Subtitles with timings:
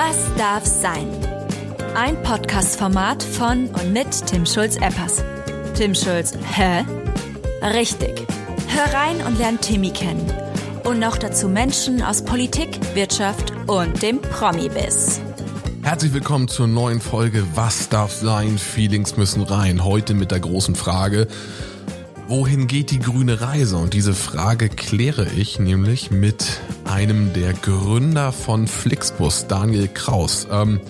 [0.00, 1.08] Was darf sein?
[1.96, 5.24] Ein Podcast-Format von und mit Tim Schulz-Eppers.
[5.74, 6.84] Tim Schulz, hä?
[7.62, 8.24] Richtig.
[8.68, 10.32] Hör rein und lern Timmy kennen.
[10.84, 15.20] Und noch dazu Menschen aus Politik, Wirtschaft und dem Promi-Biss.
[15.82, 18.56] Herzlich willkommen zur neuen Folge Was darf sein?
[18.56, 19.84] Feelings müssen rein.
[19.84, 21.26] Heute mit der großen Frage,
[22.28, 23.76] wohin geht die grüne Reise?
[23.76, 30.46] Und diese Frage kläre ich nämlich mit einem der Gründer von Flixbus, Daniel Kraus.
[30.50, 30.80] Ähm,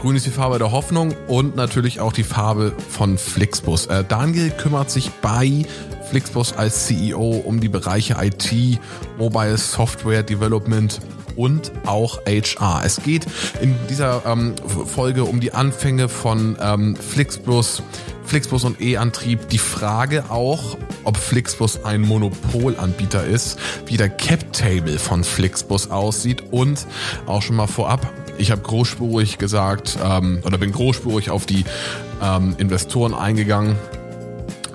[0.00, 3.86] Grün ist die Farbe der Hoffnung und natürlich auch die Farbe von Flixbus.
[3.86, 5.64] Äh, Daniel kümmert sich bei
[6.10, 8.78] Flixbus als CEO um die Bereiche IT,
[9.18, 11.00] Mobile Software Development
[11.36, 12.82] und auch HR.
[12.84, 13.26] Es geht
[13.60, 14.54] in dieser ähm,
[14.86, 17.82] Folge um die Anfänge von ähm, Flixbus,
[18.24, 19.48] Flixbus und E-Antrieb.
[19.48, 26.86] Die Frage auch, ob Flixbus ein Monopolanbieter ist, wie der Cap-Table von Flixbus aussieht und
[27.26, 31.64] auch schon mal vorab, ich habe großspurig gesagt ähm, oder bin großspurig auf die
[32.22, 33.76] ähm, Investoren eingegangen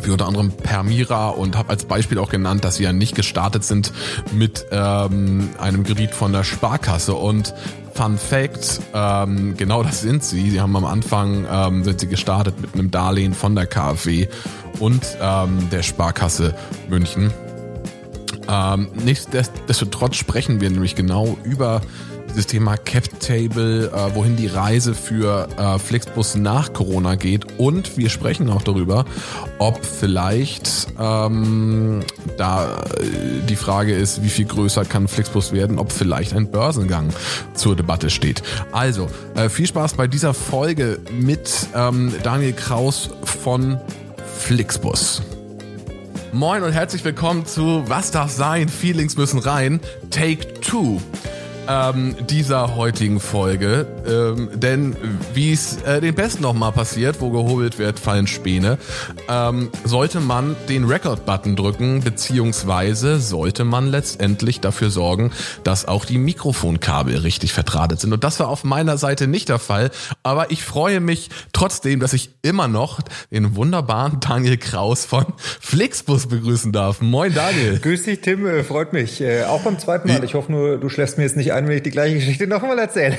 [0.06, 3.92] wie unter anderem Permira und habe als Beispiel auch genannt, dass sie nicht gestartet sind
[4.34, 7.54] mit ähm, einem Kredit von der Sparkasse und
[7.94, 10.52] Fun Fact, ähm, genau das sind sie.
[10.52, 14.28] Sie haben am Anfang ähm, sind sie gestartet mit einem Darlehen von der KfW
[14.80, 16.56] und ähm, der Sparkasse
[16.88, 17.34] München.
[18.50, 21.82] Ähm, nichtsdestotrotz sprechen wir nämlich genau über
[22.30, 27.60] dieses Thema Cap Table, äh, wohin die Reise für äh, Flixbus nach Corona geht.
[27.60, 29.06] Und wir sprechen auch darüber,
[29.58, 32.02] ob vielleicht ähm,
[32.38, 37.10] da äh, die Frage ist, wie viel größer kann Flixbus werden, ob vielleicht ein Börsengang
[37.54, 38.42] zur Debatte steht.
[38.72, 43.80] Also, äh, viel Spaß bei dieser Folge mit ähm, Daniel Kraus von
[44.40, 45.22] Flixbus.
[46.32, 48.70] Moin und herzlich willkommen zu Was darf sein?
[48.70, 49.80] Feelings müssen rein.
[50.12, 51.02] Take two
[51.70, 53.86] ähm, dieser heutigen Folge.
[54.08, 54.96] Ähm, denn
[55.34, 58.80] wie es äh, den Besten noch mal passiert, wo gehobelt wird, fallen Späne,
[59.30, 65.32] ähm, sollte man den Record-Button drücken, beziehungsweise sollte man letztendlich dafür sorgen,
[65.64, 68.14] dass auch die Mikrofonkabel richtig verdrahtet sind.
[68.14, 69.92] Und das war auf meiner Seite nicht der Fall.
[70.24, 73.00] Aber ich freue mich trotzdem, dass ich immer noch
[73.32, 75.26] den wunderbaren Daniel Kraus von
[75.60, 77.02] Flixbus begrüßen darf.
[77.02, 77.80] Moin Daniel.
[77.80, 79.22] Grüß dich Tim, äh, freut mich.
[79.22, 80.24] Äh, auch beim zweiten Mal.
[80.24, 82.80] Ich hoffe nur, du schläfst mir jetzt nicht ein, wenn ich die gleiche Geschichte nochmal
[82.80, 83.18] erzähle.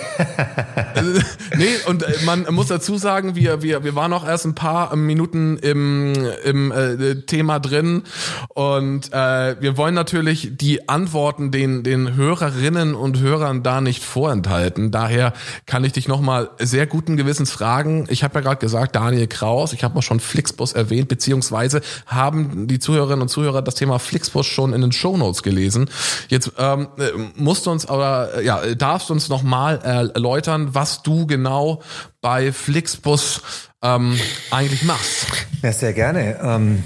[1.57, 4.95] nee, und äh, man muss dazu sagen, wir, wir, wir waren auch erst ein paar
[4.97, 6.15] Minuten im,
[6.45, 8.03] im äh, Thema drin
[8.49, 14.91] und äh, wir wollen natürlich die Antworten den, den Hörerinnen und Hörern da nicht vorenthalten.
[14.91, 15.33] Daher
[15.67, 18.07] kann ich dich nochmal sehr guten Gewissens fragen.
[18.09, 22.67] Ich habe ja gerade gesagt, Daniel Kraus, ich habe auch schon Flixbus erwähnt, beziehungsweise haben
[22.67, 25.91] die Zuhörerinnen und Zuhörer das Thema Flixbus schon in den Shownotes gelesen.
[26.29, 26.89] Jetzt ähm,
[27.37, 31.83] musst du uns aber äh, ja, darfst uns nochmal erläutern, was du genau
[32.21, 33.43] bei Flixbus
[33.83, 34.19] ähm,
[34.51, 35.27] eigentlich machst?
[35.63, 36.39] Ja, sehr gerne.
[36.43, 36.85] Ähm,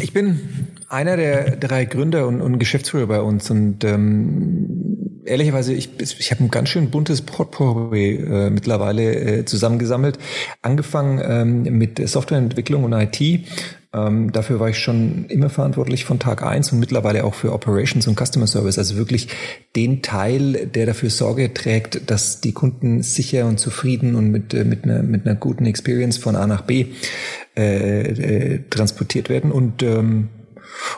[0.00, 5.90] ich bin einer der drei Gründer und, und Geschäftsführer bei uns und ähm, ehrlicherweise, ich,
[6.00, 10.18] ich habe ein ganz schön buntes Potpourri äh, mittlerweile äh, zusammengesammelt.
[10.62, 13.46] Angefangen ähm, mit Softwareentwicklung und IT
[13.94, 18.06] ähm, dafür war ich schon immer verantwortlich von Tag eins und mittlerweile auch für Operations
[18.06, 18.76] und Customer Service.
[18.76, 19.28] Also wirklich
[19.76, 24.64] den Teil, der dafür Sorge trägt, dass die Kunden sicher und zufrieden und mit, äh,
[24.64, 26.86] mit, einer, mit einer guten Experience von A nach B
[27.56, 29.50] äh, äh, transportiert werden.
[29.50, 30.28] Und ähm,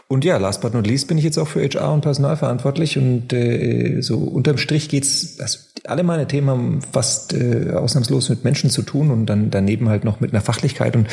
[0.09, 2.99] und ja, last but not least bin ich jetzt auch für HR und Personal verantwortlich
[2.99, 8.45] und äh, so unterm Strich geht's, also alle meine Themen haben fast äh, ausnahmslos mit
[8.45, 11.09] Menschen zu tun und dann daneben halt noch mit einer Fachlichkeit und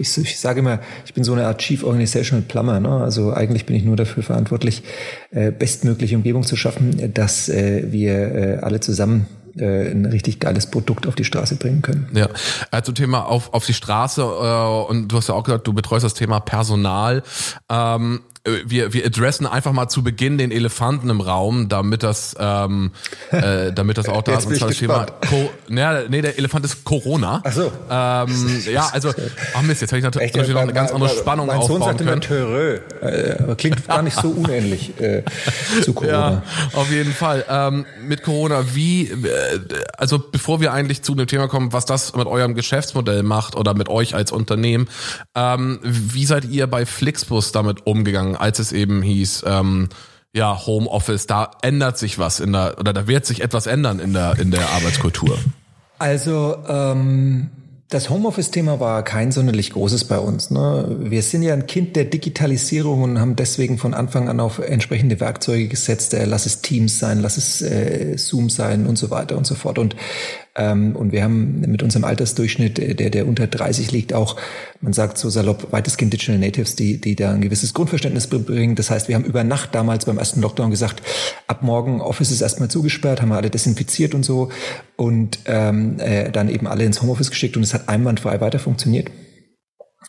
[0.00, 2.80] ich, ich sage immer, ich bin so eine Art Chief Organizational Plumber.
[2.80, 2.90] Ne?
[2.90, 4.82] Also eigentlich bin ich nur dafür verantwortlich,
[5.30, 10.66] äh, bestmögliche Umgebung zu schaffen, dass äh, wir äh, alle zusammen äh, ein richtig geiles
[10.66, 12.08] Produkt auf die Straße bringen können.
[12.14, 12.28] Ja,
[12.70, 16.04] also Thema auf, auf die Straße äh, und du hast ja auch gesagt, du betreust
[16.04, 17.22] das Thema Personal.
[17.68, 22.34] Ähm, äh, wir, wir adressen einfach mal zu Beginn den Elefanten im Raum, damit das,
[22.38, 22.92] ähm,
[23.30, 24.46] äh, damit das auch da ist.
[24.46, 27.42] Und zwar das Thema, Co ja, nee, der Elefant ist Corona.
[27.44, 27.70] Ach so.
[27.90, 29.12] Ähm, ja, also,
[29.54, 31.88] ach Mist, jetzt habe ich natürlich Echt, noch eine ganz andere Spannung mein aufbauen Sohn
[31.88, 32.80] sagte können.
[33.02, 35.22] Äh, klingt gar nicht so unähnlich äh,
[35.82, 36.30] zu Corona.
[36.30, 36.42] Ja,
[36.72, 37.44] auf jeden Fall.
[37.48, 39.60] Ähm, mit Corona, wie, äh,
[39.98, 43.74] also bevor wir eigentlich zu dem Thema kommen, was das mit eurem Geschäftsmodell macht oder
[43.74, 44.88] mit euch als Unternehmen,
[45.34, 48.29] ähm, wie seid ihr bei Flixbus damit umgegangen?
[48.30, 49.88] Sagen, als es eben hieß, ähm,
[50.32, 54.12] ja, Homeoffice, da ändert sich was in der, oder da wird sich etwas ändern in
[54.12, 55.38] der, in der Arbeitskultur?
[55.98, 57.50] Also, ähm,
[57.92, 60.52] Das Homeoffice-Thema war kein sonderlich großes bei uns.
[60.52, 60.96] Ne?
[61.00, 65.18] Wir sind ja ein Kind der Digitalisierung und haben deswegen von Anfang an auf entsprechende
[65.18, 66.14] Werkzeuge gesetzt.
[66.14, 69.56] Äh, lass es Teams sein, lass es äh, Zoom sein und so weiter und so
[69.56, 69.76] fort.
[69.76, 69.96] Und
[70.60, 74.36] ähm, und wir haben mit unserem Altersdurchschnitt, äh, der, der unter 30 liegt, auch,
[74.82, 78.74] man sagt so salopp, weitestgehend Digital Natives, die, die da ein gewisses Grundverständnis bringen.
[78.74, 81.02] Das heißt, wir haben über Nacht damals beim ersten Lockdown gesagt,
[81.46, 84.50] ab morgen Office ist erstmal zugesperrt, haben wir alle desinfiziert und so
[84.96, 89.10] und ähm, äh, dann eben alle ins Homeoffice geschickt und es hat einwandfrei weiter funktioniert.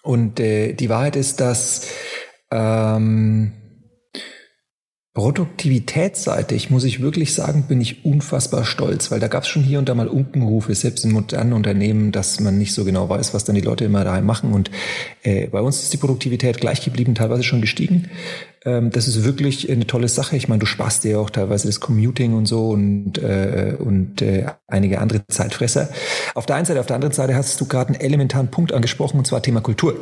[0.04, 1.88] Und äh, die Wahrheit ist, dass
[2.52, 3.54] ähm,
[5.14, 9.78] Produktivitätsseitig muss ich wirklich sagen, bin ich unfassbar stolz, weil da gab es schon hier
[9.78, 13.44] und da mal Unkenrufe, selbst in modernen Unternehmen, dass man nicht so genau weiß, was
[13.44, 14.54] dann die Leute immer daheim machen.
[14.54, 14.72] Und
[15.24, 18.10] äh, bei uns ist die Produktivität gleich geblieben, teilweise schon gestiegen.
[18.64, 20.38] Ähm, das ist wirklich eine tolle Sache.
[20.38, 24.46] Ich meine, du sparst dir auch teilweise das Commuting und so und, äh, und äh,
[24.68, 25.90] einige andere Zeitfresser.
[26.36, 29.18] Auf der einen Seite, auf der anderen Seite hast du gerade einen elementaren Punkt angesprochen,
[29.18, 30.00] und zwar Thema Kultur.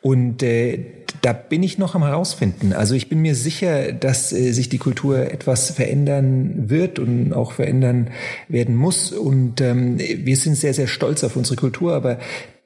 [0.00, 2.72] Und äh, da bin ich noch am herausfinden.
[2.72, 7.52] Also ich bin mir sicher, dass äh, sich die Kultur etwas verändern wird und auch
[7.52, 8.10] verändern
[8.48, 9.12] werden muss.
[9.12, 12.18] Und ähm, wir sind sehr, sehr stolz auf unsere Kultur, aber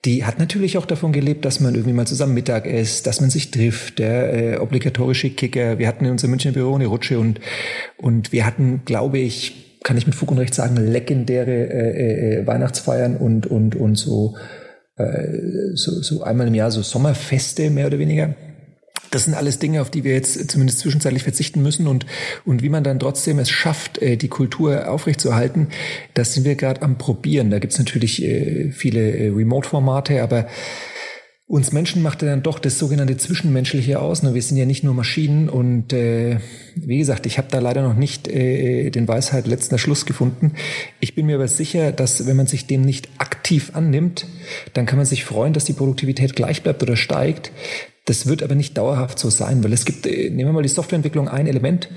[0.06, 3.28] die hat natürlich auch davon gelebt, dass man irgendwie mal zusammen Mittag isst, dass man
[3.28, 5.78] sich trifft, der äh, obligatorische Kicker.
[5.78, 7.40] Wir hatten in unserem Münchner Büro eine Rutsche und,
[7.98, 12.46] und wir hatten, glaube ich, kann ich mit Fug und Recht sagen, legendäre äh, äh,
[12.46, 14.34] Weihnachtsfeiern und, und, und so,
[14.96, 18.34] äh, so, so einmal im Jahr so Sommerfeste mehr oder weniger.
[19.10, 22.06] Das sind alles Dinge, auf die wir jetzt zumindest zwischenzeitlich verzichten müssen und,
[22.44, 25.68] und wie man dann trotzdem es schafft, äh, die Kultur aufrechtzuerhalten,
[26.14, 27.50] das sind wir gerade am Probieren.
[27.50, 30.46] Da gibt's natürlich äh, viele äh, Remote-Formate, aber
[31.48, 34.24] uns Menschen macht ja dann doch das sogenannte Zwischenmenschliche aus.
[34.24, 36.40] Wir sind ja nicht nur Maschinen und äh,
[36.74, 40.54] wie gesagt, ich habe da leider noch nicht äh, den Weisheit letzter Schluss gefunden.
[40.98, 44.26] Ich bin mir aber sicher, dass wenn man sich dem nicht aktiv annimmt,
[44.72, 47.52] dann kann man sich freuen, dass die Produktivität gleich bleibt oder steigt.
[48.06, 50.68] Das wird aber nicht dauerhaft so sein, weil es gibt, äh, nehmen wir mal die
[50.68, 51.88] Softwareentwicklung ein Element.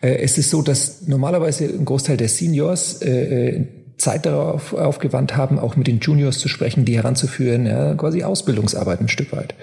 [0.00, 3.66] Äh, es ist so, dass normalerweise ein Großteil der Seniors äh,
[3.98, 9.00] Zeit darauf aufgewandt haben, auch mit den Juniors zu sprechen, die heranzuführen, ja, quasi Ausbildungsarbeit
[9.00, 9.54] ein Stück weit.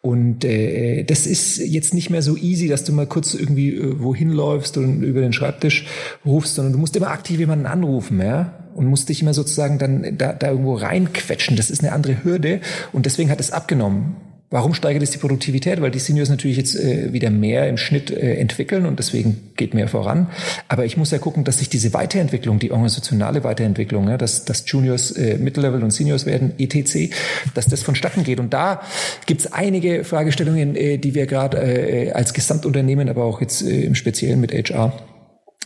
[0.00, 4.00] Und äh, das ist jetzt nicht mehr so easy, dass du mal kurz irgendwie äh,
[4.00, 5.86] wohin läufst und über den Schreibtisch
[6.24, 10.18] rufst, sondern du musst immer aktiv jemanden anrufen, ja und musst dich immer sozusagen dann
[10.18, 11.56] da, da irgendwo reinquetschen.
[11.56, 12.60] Das ist eine andere Hürde
[12.92, 14.16] und deswegen hat es abgenommen.
[14.54, 15.80] Warum steigert es die Produktivität?
[15.80, 19.74] Weil die Seniors natürlich jetzt äh, wieder mehr im Schnitt äh, entwickeln und deswegen geht
[19.74, 20.28] mehr voran.
[20.68, 24.62] Aber ich muss ja gucken, dass sich diese Weiterentwicklung, die organisationale Weiterentwicklung, ja, dass, dass
[24.70, 27.12] Juniors äh, Mittellevel und Seniors werden, etc.,
[27.54, 28.38] dass das vonstatten geht.
[28.38, 28.82] Und da
[29.26, 33.96] gibt's einige Fragestellungen, äh, die wir gerade äh, als Gesamtunternehmen, aber auch jetzt äh, im
[33.96, 34.92] Speziellen mit HR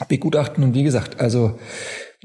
[0.08, 0.64] begutachten.
[0.64, 1.58] Und wie gesagt, also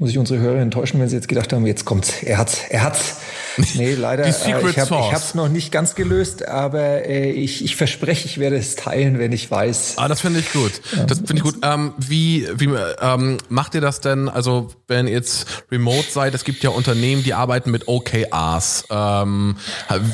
[0.00, 2.82] muss ich unsere Hörer enttäuschen, wenn sie jetzt gedacht haben, jetzt kommt's, er hat's, er
[2.82, 3.16] hat's.
[3.76, 8.26] Nee, leider, äh, ich habe hab's noch nicht ganz gelöst, aber äh, ich, ich verspreche,
[8.26, 9.94] ich werde es teilen, wenn ich weiß.
[9.96, 10.72] Ah, das finde ich gut.
[11.06, 11.58] Das finde ich gut.
[11.62, 12.70] Ähm, wie wie
[13.00, 14.28] ähm, macht ihr das denn?
[14.28, 18.86] Also wenn ihr jetzt remote seid, es gibt ja Unternehmen, die arbeiten mit OKRs.
[18.90, 19.56] Ähm,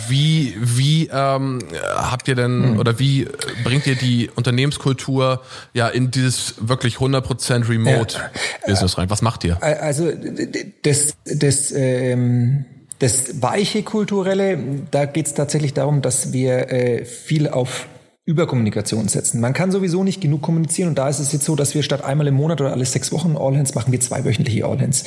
[0.09, 1.61] wie wie ähm,
[1.95, 2.79] habt ihr denn hm.
[2.79, 3.27] oder wie
[3.65, 5.41] bringt ihr die Unternehmenskultur
[5.73, 8.19] ja in dieses wirklich 100% Remote
[8.67, 9.09] Business rein?
[9.09, 9.59] Was macht ihr?
[9.79, 10.11] Also
[10.83, 12.65] das, das, ähm,
[12.99, 14.59] das weiche kulturelle,
[14.91, 17.89] da geht es tatsächlich darum, dass wir äh, viel auf
[18.27, 19.41] Überkommunikation setzen.
[19.41, 22.05] Man kann sowieso nicht genug kommunizieren und da ist es jetzt so, dass wir statt
[22.05, 25.05] einmal im Monat oder alle sechs Wochen All-Hands machen wir zweiwöchentliche All-Hands.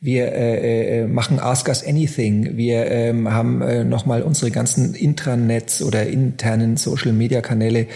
[0.00, 2.56] Wir äh, äh, machen Ask Us Anything.
[2.56, 7.88] Wir ähm, haben äh, nochmal unsere ganzen Intranets oder internen Social-Media-Kanäle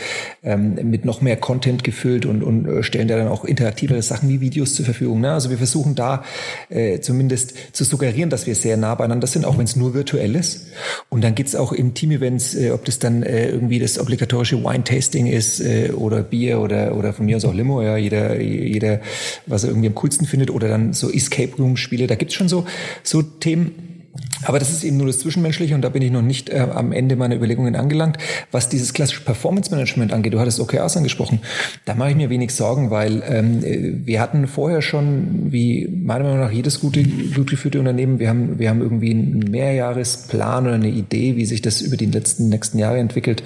[0.42, 4.28] ähm, mit noch mehr Content gefüllt und, und äh, stellen da dann auch interaktivere Sachen
[4.28, 5.20] wie Videos zur Verfügung.
[5.20, 5.32] Ne?
[5.32, 6.25] Also wir versuchen da
[6.70, 10.35] äh, zumindest zu suggerieren, dass wir sehr nah beieinander sind, auch wenn es nur virtuell
[10.35, 10.66] ist.
[11.08, 15.26] Und dann gibt's auch im Team-Events, äh, ob das dann äh, irgendwie das obligatorische Wine-Tasting
[15.26, 19.00] ist äh, oder Bier oder, oder von mir aus auch Limo, ja, jeder, jeder,
[19.46, 22.66] was er irgendwie am coolsten findet oder dann so Escape Room-Spiele, da gibt's schon so,
[23.02, 24.02] so Themen.
[24.47, 26.93] Aber das ist eben nur das Zwischenmenschliche und da bin ich noch nicht äh, am
[26.93, 28.17] Ende meiner Überlegungen angelangt.
[28.53, 31.41] Was dieses klassische Performance Management angeht, du hattest OKRs angesprochen,
[31.85, 36.41] da mache ich mir wenig Sorgen, weil ähm, wir hatten vorher schon, wie meiner Meinung
[36.41, 40.91] nach jedes gute, gut geführte Unternehmen, wir haben, wir haben irgendwie einen Mehrjahresplan oder eine
[40.91, 43.43] Idee, wie sich das über die letzten nächsten Jahre entwickelt.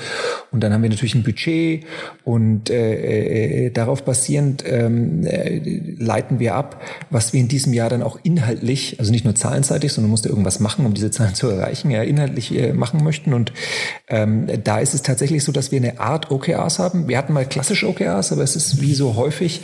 [0.50, 1.84] Und dann haben wir natürlich ein Budget
[2.24, 5.60] und äh, äh, darauf basierend ähm, äh,
[5.98, 9.92] leiten wir ab, was wir in diesem Jahr dann auch inhaltlich, also nicht nur zahlenseitig,
[9.92, 13.32] sondern musste irgendwas machen, um diese Zahlen zu erreichen, ja, inhaltlich äh, machen möchten.
[13.32, 13.52] Und
[14.08, 17.08] ähm, da ist es tatsächlich so, dass wir eine Art OKRs haben.
[17.08, 19.62] Wir hatten mal klassische OKRs, aber es ist wie so häufig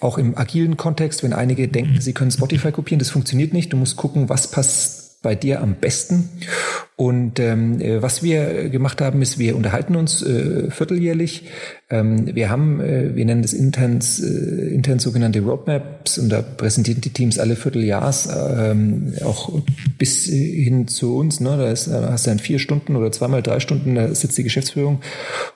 [0.00, 3.72] auch im agilen Kontext, wenn einige denken, sie können Spotify kopieren, das funktioniert nicht.
[3.72, 6.28] Du musst gucken, was passt bei dir am besten?
[7.02, 11.46] Und ähm, äh, was wir gemacht haben, ist, wir unterhalten uns äh, vierteljährlich.
[11.90, 17.00] Ähm, wir haben, äh, wir nennen das intern, äh, intern sogenannte Roadmaps und da präsentieren
[17.00, 19.50] die Teams alle Vierteljahrs ähm, auch
[19.98, 21.40] bis hin zu uns.
[21.40, 21.56] Ne?
[21.56, 24.44] Da, ist, da hast du dann vier Stunden oder zweimal drei Stunden, da sitzt die
[24.44, 25.00] Geschäftsführung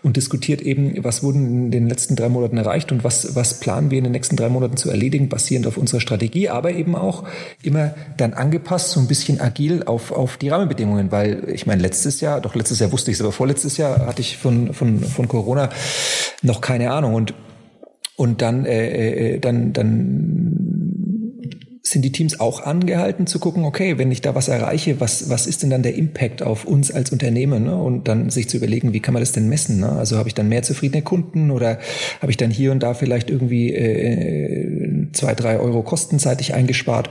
[0.03, 3.93] und diskutiert eben, was wurden in den letzten drei Monaten erreicht und was, was planen
[3.93, 7.23] wir in den nächsten drei Monaten zu erledigen, basierend auf unserer Strategie, aber eben auch
[7.63, 12.21] immer dann angepasst, so ein bisschen agil auf, auf die Rahmenbedingungen, weil ich meine, letztes
[12.21, 15.29] Jahr, doch letztes Jahr wusste ich es, aber vorletztes Jahr hatte ich von, von, von
[15.29, 15.71] Corona
[16.43, 17.15] noch keine Ahnung.
[17.15, 17.35] Und,
[18.17, 20.97] und dann, äh, äh, dann, dann
[21.83, 25.47] sind die Teams auch angehalten zu gucken, okay, wenn ich da was erreiche, was, was
[25.47, 27.65] ist denn dann der Impact auf uns als Unternehmen?
[27.65, 27.77] Ne?
[27.77, 29.81] Und dann sich zu überlegen, wie kann man das denn messen?
[29.81, 29.93] Ne?
[29.93, 31.79] Also habe ich dann mehr zufriedene Kunden oder
[32.21, 37.11] habe ich dann hier und da vielleicht irgendwie äh, zwei, drei Euro kostenseitig eingespart?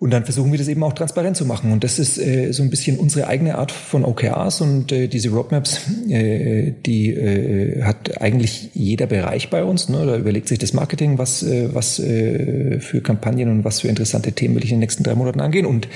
[0.00, 1.72] Und dann versuchen wir das eben auch transparent zu machen.
[1.72, 5.30] Und das ist äh, so ein bisschen unsere eigene Art von OKRs und äh, diese
[5.30, 9.88] Roadmaps, äh, die äh, hat eigentlich jeder Bereich bei uns.
[9.88, 10.06] Ne?
[10.06, 14.30] Da überlegt sich das Marketing, was, äh, was äh, für Kampagnen und was für interessante
[14.30, 15.66] Themen will ich in den nächsten drei Monaten angehen.
[15.66, 15.88] Und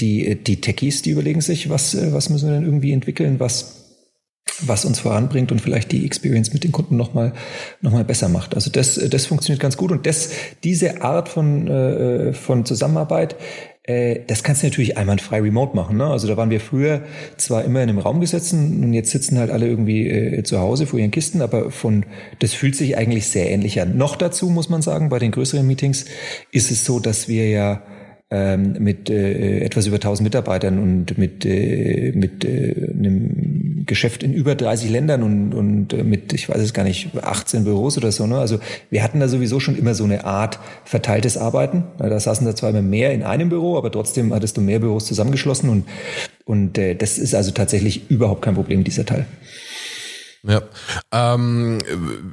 [0.00, 3.79] die, die Techies, die überlegen sich, was, äh, was müssen wir denn irgendwie entwickeln, was
[4.66, 7.32] was uns voranbringt und vielleicht die Experience mit den Kunden nochmal
[7.80, 8.54] noch mal besser macht.
[8.54, 10.30] Also das, das funktioniert ganz gut und das,
[10.64, 13.36] diese Art von, äh, von Zusammenarbeit,
[13.90, 15.96] äh, das kannst du natürlich einwandfrei remote machen.
[15.96, 16.06] Ne?
[16.06, 17.02] Also da waren wir früher
[17.36, 20.86] zwar immer in einem Raum gesessen und jetzt sitzen halt alle irgendwie äh, zu Hause
[20.86, 22.04] vor ihren Kisten, aber von
[22.38, 23.96] das fühlt sich eigentlich sehr ähnlich an.
[23.96, 26.04] Noch dazu muss man sagen, bei den größeren Meetings
[26.52, 27.82] ist es so, dass wir ja
[28.32, 34.32] ähm, mit äh, etwas über 1000 Mitarbeitern und mit, äh, mit äh, einem Geschäft in
[34.32, 38.12] über 30 Ländern und, und äh, mit, ich weiß es gar nicht, 18 Büros oder
[38.12, 38.28] so.
[38.28, 38.38] Ne?
[38.38, 41.84] Also wir hatten da sowieso schon immer so eine Art verteiltes Arbeiten.
[41.98, 45.06] Da saßen da zwar immer mehr in einem Büro, aber trotzdem hattest du mehr Büros
[45.06, 45.84] zusammengeschlossen und,
[46.44, 49.26] und äh, das ist also tatsächlich überhaupt kein Problem, dieser Teil.
[50.42, 50.62] Ja.
[51.12, 51.78] Ähm,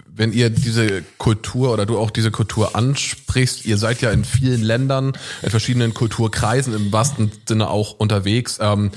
[0.07, 4.61] wenn ihr diese Kultur oder du auch diese Kultur ansprichst, ihr seid ja in vielen
[4.61, 8.59] Ländern, in verschiedenen Kulturkreisen im wahrsten Sinne auch unterwegs.
[8.61, 8.91] Ähm,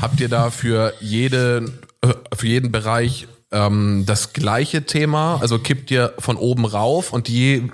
[0.00, 5.38] habt ihr da für jede, äh, für jeden Bereich ähm, das gleiche Thema?
[5.40, 7.70] Also kippt ihr von oben rauf und die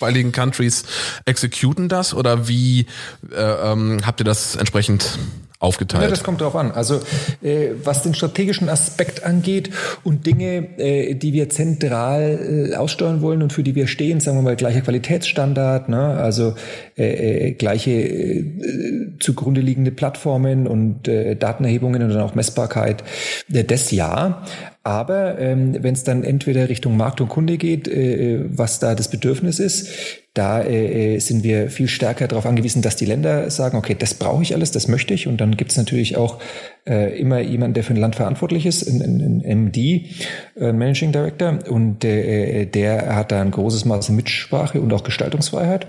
[0.00, 0.84] jeweiligen Countries
[1.24, 2.86] executen das oder wie
[3.30, 5.18] äh, ähm, habt ihr das entsprechend
[5.64, 6.04] aufgeteilt?
[6.04, 6.70] Ja, das kommt darauf an.
[6.70, 7.00] Also
[7.42, 9.70] äh, was den strategischen Aspekt angeht
[10.04, 14.38] und Dinge, äh, die wir zentral äh, aussteuern wollen und für die wir stehen, sagen
[14.38, 15.98] wir mal gleicher Qualitätsstandard, ne?
[15.98, 16.54] also
[16.96, 18.44] äh, äh, gleiche äh,
[19.18, 23.02] zugrunde liegende Plattformen und äh, Datenerhebungen und dann auch Messbarkeit,
[23.52, 24.44] äh, das ja.
[24.82, 28.94] Aber ähm, wenn es dann entweder Richtung Markt und Kunde geht, äh, äh, was da
[28.94, 29.88] das Bedürfnis ist,
[30.34, 34.14] da äh, äh, sind wir viel stärker darauf angewiesen, dass die Länder sagen, okay, das
[34.14, 35.28] brauche ich alles, das möchte ich.
[35.28, 36.40] Und dann gibt es natürlich auch
[36.86, 39.76] äh, immer jemanden, der für ein Land verantwortlich ist, ein, ein, ein MD,
[40.58, 41.60] äh, Managing Director.
[41.68, 45.86] Und äh, der hat da ein großes Maß an Mitsprache und auch Gestaltungsfreiheit.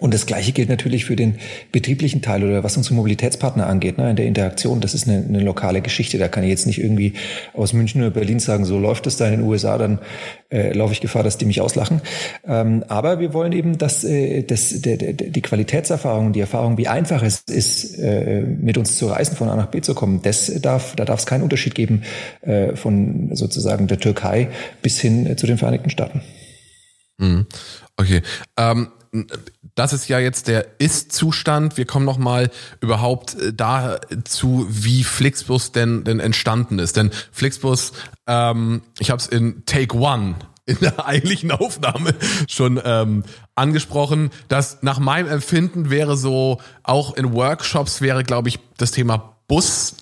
[0.00, 1.36] Und das Gleiche gilt natürlich für den
[1.72, 4.80] betrieblichen Teil oder was unsere Mobilitätspartner angeht, ne, in der Interaktion.
[4.80, 6.16] Das ist eine, eine lokale Geschichte.
[6.16, 7.12] Da kann ich jetzt nicht irgendwie
[7.52, 9.98] aus München oder Berlin sagen, so läuft es da in den USA, dann
[10.50, 12.00] äh, laufe ich Gefahr, dass die mich auslachen.
[12.46, 16.88] Ähm, aber wir wollen eben, dass äh, das, der, der, die Qualitätserfahrung, die Erfahrung, wie
[16.88, 20.50] einfach es ist, äh, mit uns zu reisen, von A nach B zu kommen, das
[20.62, 22.02] darf, da darf es keinen Unterschied geben
[22.40, 24.48] äh, von sozusagen der Türkei
[24.80, 26.22] bis hin äh, zu den Vereinigten Staaten.
[27.18, 27.46] Mhm.
[27.98, 28.22] Okay.
[28.56, 28.88] Ähm
[29.74, 31.76] das ist ja jetzt der Ist-Zustand.
[31.76, 32.50] Wir kommen noch mal
[32.80, 36.96] überhaupt äh, dazu, wie Flixbus denn, denn entstanden ist.
[36.96, 37.92] Denn Flixbus,
[38.26, 40.36] ähm, ich habe es in Take One
[40.66, 42.14] in der eigentlichen Aufnahme
[42.48, 43.24] schon ähm,
[43.54, 49.36] angesprochen, dass nach meinem Empfinden wäre so, auch in Workshops wäre, glaube ich, das Thema
[49.48, 49.96] Bus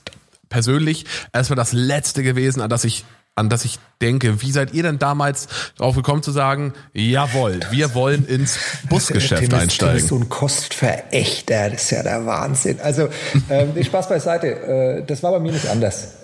[0.49, 3.05] persönlich erstmal das letzte gewesen, an das ich
[3.39, 4.43] an das ich denke.
[4.43, 9.53] Wie seid ihr denn damals drauf gekommen zu sagen, jawohl, wir wollen ins Busgeschäft Tim
[9.53, 9.97] ist, einsteigen?
[9.97, 12.81] Tim ist so ein Kostverächter, das ist ja der Wahnsinn.
[12.83, 13.09] Also
[13.49, 16.15] ähm, Spaß beiseite, äh, das war bei mir nicht anders.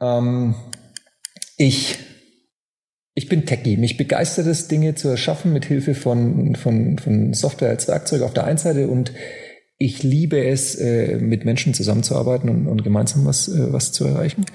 [0.00, 0.54] Ähm,
[1.56, 1.98] ich
[3.16, 3.76] ich bin Techie.
[3.76, 8.34] Mich begeistert es, Dinge zu erschaffen mit Hilfe von, von, von Software als Werkzeug auf
[8.34, 9.12] der einen Seite und
[9.78, 14.46] ich liebe es, äh, mit Menschen zusammenzuarbeiten und, und gemeinsam was, äh, was zu erreichen.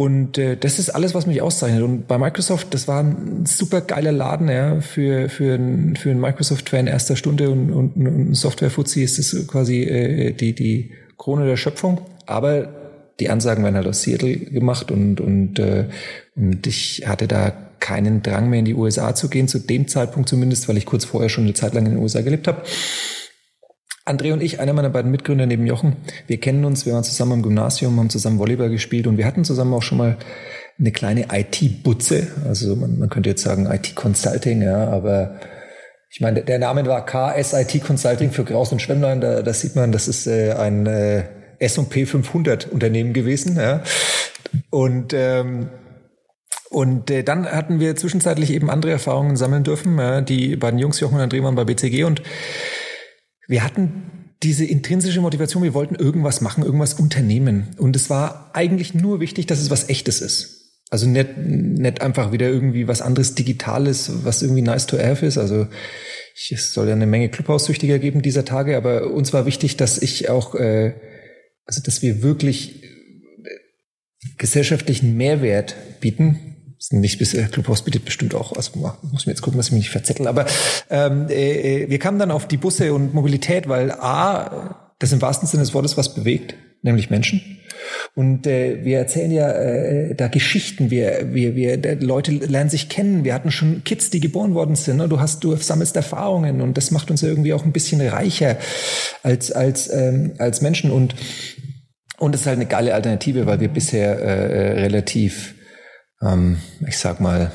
[0.00, 1.82] Und äh, das ist alles, was mich auszeichnet.
[1.82, 6.22] Und bei Microsoft, das war ein super geiler Laden, ja, für, für, ein, für einen
[6.22, 11.58] Microsoft-Fan erster Stunde und, und, und Software-Fuzzi ist das quasi äh, die, die Krone der
[11.58, 12.00] Schöpfung.
[12.24, 12.70] Aber
[13.20, 15.84] die Ansagen werden halt aus Seattle gemacht und, und, äh,
[16.34, 20.30] und ich hatte da keinen Drang mehr in die USA zu gehen, zu dem Zeitpunkt
[20.30, 22.62] zumindest, weil ich kurz vorher schon eine Zeit lang in den USA gelebt habe.
[24.10, 27.32] André und ich, einer meiner beiden Mitgründer neben Jochen, wir kennen uns, wir waren zusammen
[27.32, 30.16] im Gymnasium, haben zusammen Volleyball gespielt und wir hatten zusammen auch schon mal
[30.78, 32.28] eine kleine IT-Butze.
[32.46, 35.38] Also man, man könnte jetzt sagen IT-Consulting, ja, aber
[36.10, 39.20] ich meine, der Name war KSIT Consulting für Kraus und Schwemmlein.
[39.20, 41.24] Da, da sieht man, das ist äh, ein äh,
[41.60, 43.56] S&P 500 Unternehmen gewesen.
[43.56, 43.82] Ja.
[44.70, 45.68] Und ähm,
[46.70, 49.98] und äh, dann hatten wir zwischenzeitlich eben andere Erfahrungen sammeln dürfen.
[49.98, 52.22] Ja, die beiden Jungs, Jochen und André, waren bei BCG und
[53.50, 57.74] wir hatten diese intrinsische Motivation, wir wollten irgendwas machen, irgendwas unternehmen.
[57.78, 60.82] Und es war eigentlich nur wichtig, dass es was Echtes ist.
[60.88, 65.36] Also nicht, nicht einfach wieder irgendwie was anderes Digitales, was irgendwie nice to have ist.
[65.36, 65.66] Also
[66.34, 70.00] ich, es soll ja eine Menge Clubhaussüchtiger geben dieser Tage, aber uns war wichtig, dass
[70.00, 70.94] ich auch, äh,
[71.64, 72.84] also dass wir wirklich
[74.38, 76.49] gesellschaftlichen Mehrwert bieten
[76.90, 78.72] nicht bis äh, Clubhaus bietet bestimmt auch, also
[79.12, 80.26] muss mir jetzt gucken, dass ich mich nicht verzettel.
[80.26, 80.46] Aber
[80.88, 85.46] ähm, äh, wir kamen dann auf die Busse und Mobilität, weil A, das im wahrsten
[85.46, 87.58] Sinne des Wortes was bewegt, nämlich Menschen.
[88.14, 93.24] Und äh, wir erzählen ja äh, da Geschichten, wir, wir, wir Leute lernen sich kennen.
[93.24, 94.98] Wir hatten schon Kids, die geboren worden sind.
[94.98, 95.08] Ne?
[95.08, 98.58] Du hast, du sammelst Erfahrungen und das macht uns irgendwie auch ein bisschen reicher
[99.22, 101.14] als als ähm, als Menschen und
[102.18, 105.54] und es ist halt eine geile Alternative, weil wir bisher äh, relativ
[106.22, 107.52] ähm, ich sag mal,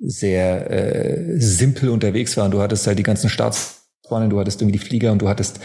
[0.00, 2.50] sehr äh, simpel unterwegs waren.
[2.50, 5.60] Du hattest halt die ganzen Staatsbahnen, du hattest irgendwie die Flieger und du hattest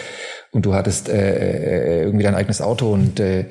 [0.51, 2.91] und du hattest äh, äh, irgendwie dein eigenes Auto.
[2.91, 3.45] Und äh,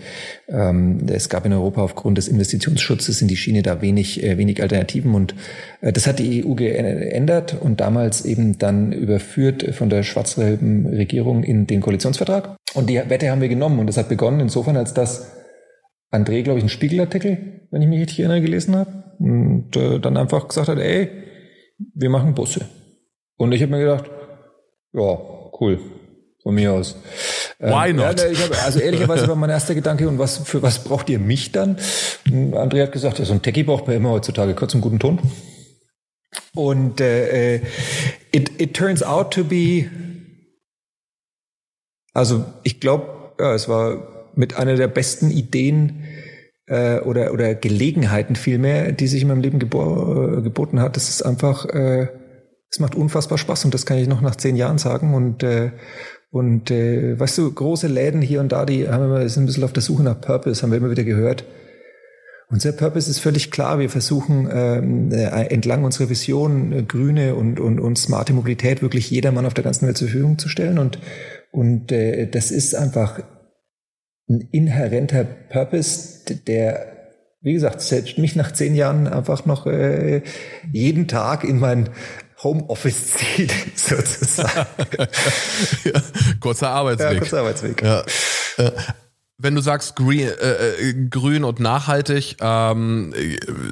[0.49, 4.63] ähm, es gab in Europa aufgrund des Investitionsschutzes in die Schiene da wenig äh, wenig
[4.63, 5.15] Alternativen.
[5.15, 5.35] Und
[5.81, 11.45] äh, das hat die EU geändert und damals eben dann überführt von der schwarz-gelben Regierung
[11.45, 12.57] in den Koalitionsvertrag.
[12.75, 15.33] Und die Wette haben wir genommen und das hat begonnen insofern als das
[16.11, 19.05] André, glaube ich, einen Spiegelartikel, wenn ich mich richtig erinnere, gelesen habe.
[19.19, 21.11] Und äh, dann einfach gesagt hat, ey,
[21.95, 22.67] wir machen Busse.
[23.37, 24.11] Und ich habe mir gedacht,
[24.93, 25.19] ja,
[25.61, 25.81] cool,
[26.43, 26.97] von mir aus.
[27.61, 28.21] Ähm, Why not?
[28.21, 31.53] Ja, hab, also ehrlicherweise war mein erster Gedanke, und was für was braucht ihr mich
[31.53, 31.77] dann?
[32.31, 34.99] Und André hat gesagt, ja, so ein Techie braucht man immer heutzutage kurz einen guten
[34.99, 35.21] Ton.
[36.55, 37.63] Und äh, äh,
[38.33, 39.91] it, it turns out to be,
[42.13, 46.05] also ich glaube, ja, es war mit einer der besten Ideen
[46.67, 50.97] äh, oder, oder Gelegenheiten vielmehr, die sich in meinem Leben gebo äh, geboten hat.
[50.97, 52.09] Das ist einfach, äh,
[52.71, 55.13] es macht unfassbar Spaß und das kann ich noch nach zehn Jahren sagen.
[55.13, 55.73] Und, äh,
[56.31, 59.65] und äh, weißt du, große Läden hier und da, die haben immer, sind ein bisschen
[59.65, 61.45] auf der Suche nach Purpose, haben wir immer wieder gehört.
[62.51, 63.79] Unser Purpose ist völlig klar.
[63.79, 69.11] Wir versuchen ähm, äh, entlang unserer Vision äh, grüne und, und, und smarte Mobilität wirklich
[69.11, 70.79] jedermann auf der ganzen Welt zur Verfügung zu stellen.
[70.79, 70.99] Und,
[71.51, 73.21] und äh, das ist einfach
[74.29, 76.93] ein inhärenter Purpose, der,
[77.41, 80.23] wie gesagt, selbst mich nach zehn Jahren einfach noch äh,
[80.73, 81.91] jeden Tag in mein
[82.43, 84.67] Homeoffice zieht, sozusagen.
[85.85, 86.03] ja,
[86.41, 87.13] kurzer Arbeitsweg.
[87.13, 87.83] Ja, kurzer Arbeitsweg.
[87.83, 88.05] Ja.
[89.39, 93.15] Äh, wenn du sagst green, äh, äh, grün und nachhaltig, ähm,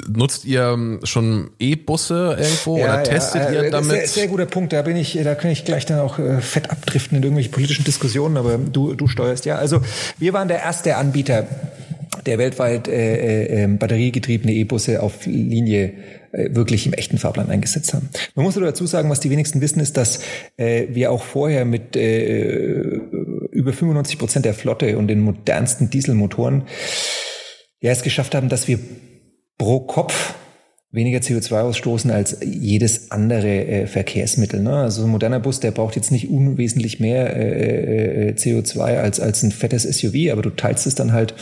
[0.08, 3.90] nutzt ihr schon E-Busse irgendwo ja, oder testet ja, ihr damit?
[3.90, 4.72] Sehr, sehr guter Punkt.
[4.72, 7.84] Da bin ich, da kann ich gleich dann auch äh, fett abdriften in irgendwelche politischen
[7.84, 8.36] Diskussionen.
[8.36, 9.56] Aber du, du steuerst ja.
[9.56, 9.80] Also
[10.18, 11.46] wir waren der erste Anbieter,
[12.24, 15.94] der weltweit äh, äh, ähm, batteriegetriebene E-Busse auf Linie
[16.32, 18.08] äh, wirklich im echten Fahrplan eingesetzt haben.
[18.34, 20.20] Man muss aber dazu sagen, was die wenigsten wissen, ist, dass
[20.56, 23.00] äh, wir auch vorher mit äh,
[23.56, 26.64] über 95 Prozent der Flotte und den modernsten Dieselmotoren
[27.80, 28.78] ja es geschafft haben, dass wir
[29.58, 30.34] pro Kopf
[30.92, 34.62] weniger CO2 ausstoßen als jedes andere äh, Verkehrsmittel.
[34.62, 34.74] Ne?
[34.74, 39.42] Also ein moderner Bus, der braucht jetzt nicht unwesentlich mehr äh, äh CO2 als, als
[39.42, 41.34] ein fettes SUV, aber du teilst es dann halt,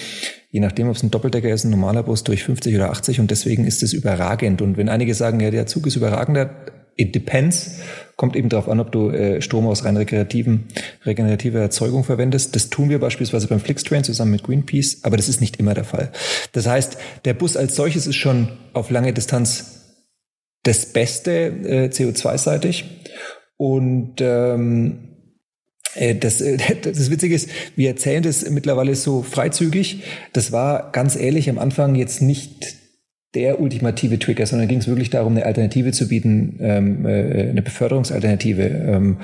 [0.50, 3.30] je nachdem, ob es ein Doppeldecker ist, ein normaler Bus durch 50 oder 80 und
[3.30, 4.60] deswegen ist es überragend.
[4.60, 6.50] Und wenn einige sagen, ja, der Zug ist überragender,
[6.96, 7.80] it depends.
[8.16, 10.68] Kommt eben darauf an, ob du äh, Strom aus rein regenerativen,
[11.04, 12.54] regenerativer Erzeugung verwendest.
[12.54, 15.84] Das tun wir beispielsweise beim Flixtrain zusammen mit Greenpeace, aber das ist nicht immer der
[15.84, 16.12] Fall.
[16.52, 19.80] Das heißt, der Bus als solches ist schon auf lange Distanz
[20.62, 22.84] das Beste äh, CO2-seitig.
[23.56, 25.14] Und ähm,
[25.94, 30.02] äh, das, äh, das Witzige ist, wir erzählen das mittlerweile so freizügig.
[30.32, 32.83] Das war ganz ehrlich am Anfang jetzt nicht
[33.34, 37.62] der ultimative Trigger, sondern ging es wirklich darum, eine Alternative zu bieten, ähm, äh, eine
[37.62, 38.62] Beförderungsalternative.
[38.62, 39.16] Ähm,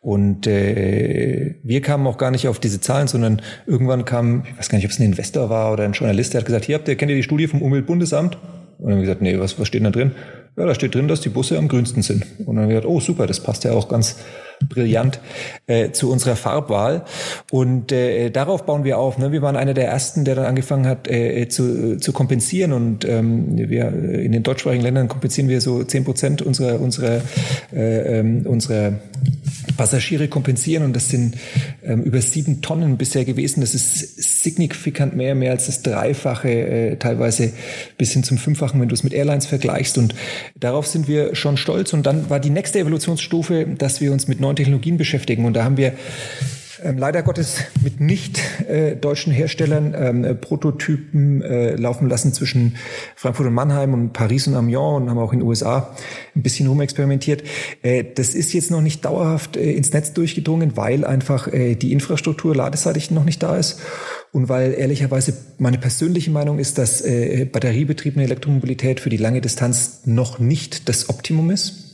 [0.00, 4.68] und äh, wir kamen auch gar nicht auf diese Zahlen, sondern irgendwann kam, ich weiß
[4.68, 6.88] gar nicht, ob es ein Investor war oder ein Journalist, der hat gesagt, hier habt
[6.88, 8.36] ihr, kennt ihr die Studie vom Umweltbundesamt?
[8.78, 10.12] Und dann haben wir gesagt, nee, was, was steht da drin?
[10.56, 12.24] Ja, da steht drin, dass die Busse am grünsten sind.
[12.38, 14.16] Und dann haben wir gesagt, oh super, das passt ja auch ganz
[14.68, 15.20] brillant
[15.66, 17.04] äh, zu unserer Farbwahl.
[17.50, 19.18] Und äh, darauf bauen wir auf.
[19.18, 19.32] Ne?
[19.32, 22.72] Wir waren einer der ersten, der dann angefangen hat äh, zu, zu kompensieren.
[22.72, 27.20] Und ähm, wir in den deutschsprachigen Ländern kompensieren wir so zehn Prozent unserer unserer
[27.72, 28.94] äh, ähm, unserer
[29.76, 31.36] Passagiere kompensieren und das sind
[31.84, 33.60] ähm, über sieben Tonnen bisher gewesen.
[33.60, 37.52] Das ist signifikant mehr, mehr als das Dreifache, äh, teilweise
[37.98, 39.98] bis hin zum Fünffachen, wenn du es mit Airlines vergleichst.
[39.98, 40.14] Und
[40.58, 41.92] darauf sind wir schon stolz.
[41.92, 45.44] Und dann war die nächste Evolutionsstufe, dass wir uns mit neuen Technologien beschäftigen.
[45.44, 45.92] Und da haben wir
[46.82, 52.76] ähm, leider Gottes mit nicht äh, deutschen Herstellern ähm, äh, Prototypen äh, laufen lassen zwischen
[53.14, 55.94] Frankfurt und Mannheim und Paris und Amiens und haben auch in den USA
[56.34, 57.42] ein bisschen rumexperimentiert.
[57.82, 61.92] Äh, das ist jetzt noch nicht dauerhaft äh, ins Netz durchgedrungen, weil einfach äh, die
[61.92, 63.80] Infrastruktur ladeseitig noch nicht da ist
[64.32, 70.02] und weil ehrlicherweise meine persönliche Meinung ist, dass äh, batteriebetriebene Elektromobilität für die lange Distanz
[70.04, 71.85] noch nicht das Optimum ist.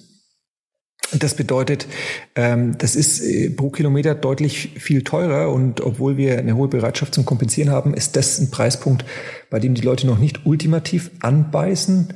[1.19, 1.87] Das bedeutet,
[2.35, 7.15] ähm, das ist äh, pro Kilometer deutlich viel teurer und obwohl wir eine hohe Bereitschaft
[7.15, 9.05] zum Kompensieren haben, ist das ein Preispunkt,
[9.51, 12.15] bei dem die Leute noch nicht ultimativ anbeißen.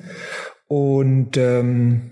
[0.68, 2.11] Und ähm,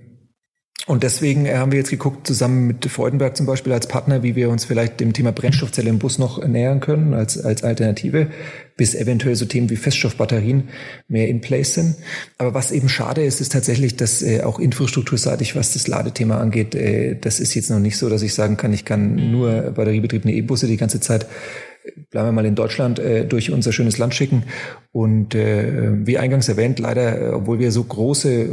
[0.87, 4.51] und deswegen haben wir jetzt geguckt, zusammen mit Freudenberg zum Beispiel als Partner, wie wir
[4.51, 8.27] uns vielleicht dem Thema Brennstoffzelle im Bus noch nähern können als, als Alternative,
[8.77, 10.69] bis eventuell so Themen wie Feststoffbatterien
[11.09, 11.97] mehr in place sind.
[12.37, 16.75] Aber was eben schade ist, ist tatsächlich, dass äh, auch infrastrukturseitig, was das Ladethema angeht,
[16.75, 20.35] äh, das ist jetzt noch nicht so, dass ich sagen kann, ich kann nur batteriebetriebene
[20.35, 21.27] E-Busse die ganze Zeit
[22.11, 24.45] bleiben wir mal in Deutschland, äh, durch unser schönes Land schicken.
[24.93, 28.49] Und äh, wie eingangs erwähnt, leider, äh, obwohl wir so große äh,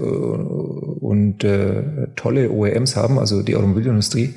[1.12, 4.34] und äh, tolle OEMs haben, also die Automobilindustrie,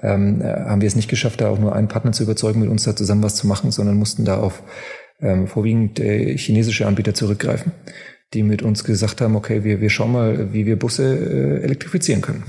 [0.00, 2.70] ähm, äh, haben wir es nicht geschafft, da auch nur einen Partner zu überzeugen, mit
[2.70, 4.62] uns da zusammen was zu machen, sondern mussten da auf
[5.20, 7.72] ähm, vorwiegend äh, chinesische Anbieter zurückgreifen,
[8.32, 12.22] die mit uns gesagt haben, okay, wir, wir schauen mal, wie wir Busse äh, elektrifizieren
[12.22, 12.44] können.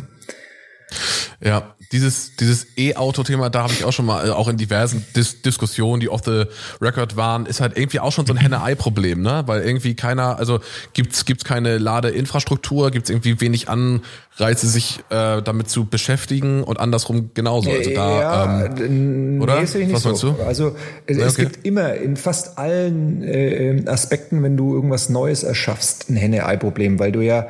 [1.43, 5.41] Ja, dieses dieses E-Auto-Thema, da habe ich auch schon mal, äh, auch in diversen Dis
[5.41, 6.45] Diskussionen, die off the
[6.81, 9.43] record waren, ist halt irgendwie auch schon so ein Henne-Ei-Problem, ne?
[9.45, 10.59] Weil irgendwie keiner, also
[10.93, 17.31] gibt's gibt's keine Ladeinfrastruktur, gibt's irgendwie wenig Anreize, sich äh, damit zu beschäftigen und andersrum
[17.33, 17.71] genauso.
[17.71, 19.61] Also da, ja, ähm, oder?
[19.61, 20.31] Nee, Was meinst so.
[20.31, 20.43] du?
[20.43, 21.25] Also es, okay.
[21.25, 26.99] es gibt immer in fast allen äh, Aspekten, wenn du irgendwas Neues erschaffst, ein Henne-Ei-Problem,
[26.99, 27.47] weil du ja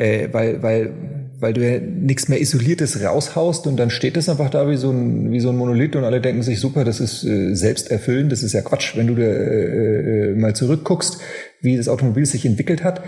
[0.00, 0.92] äh, weil, weil,
[1.40, 4.90] weil du ja nichts mehr Isoliertes raushaust und dann steht es einfach da wie so
[4.90, 8.42] ein, wie so ein Monolith und alle denken sich, super, das ist äh, selbsterfüllend, das
[8.42, 11.18] ist ja Quatsch, wenn du da, äh, äh, mal zurückguckst,
[11.62, 13.02] wie das Automobil sich entwickelt hat.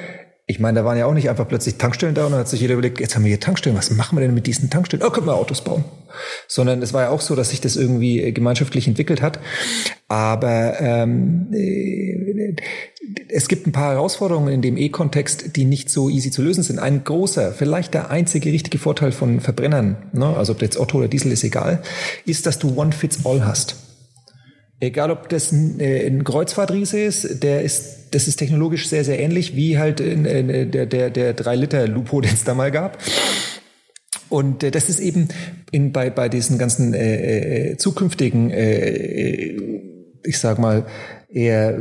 [0.47, 2.61] Ich meine, da waren ja auch nicht einfach plötzlich Tankstellen da und dann hat sich
[2.61, 5.05] jeder überlegt, jetzt haben wir hier Tankstellen, was machen wir denn mit diesen Tankstellen?
[5.07, 5.85] Oh, können wir Autos bauen.
[6.48, 9.40] Sondern es war ja auch so, dass sich das irgendwie äh, gemeinschaftlich entwickelt hat.
[10.09, 12.55] Aber ähm, äh,
[13.29, 16.79] es gibt ein paar Herausforderungen in dem E-Kontext, die nicht so easy zu lösen sind.
[16.79, 21.09] Ein großer, vielleicht der einzige richtige Vorteil von Verbrennern, ne, also ob jetzt Otto oder
[21.09, 21.83] Diesel ist egal,
[22.27, 23.77] ist, dass du One Fits All hast.
[24.81, 29.20] Egal, ob das ein, äh, ein Kreuzfahrtriese ist, der ist, das ist technologisch sehr, sehr
[29.20, 32.98] ähnlich wie halt in, in, der, der, der 3-Liter-Lupo, den es da mal gab.
[34.33, 35.29] Und äh, das ist eben
[35.73, 39.59] in, bei, bei diesen ganzen äh, äh, zukünftigen, äh,
[40.25, 40.87] ich sag mal,
[41.29, 41.79] eher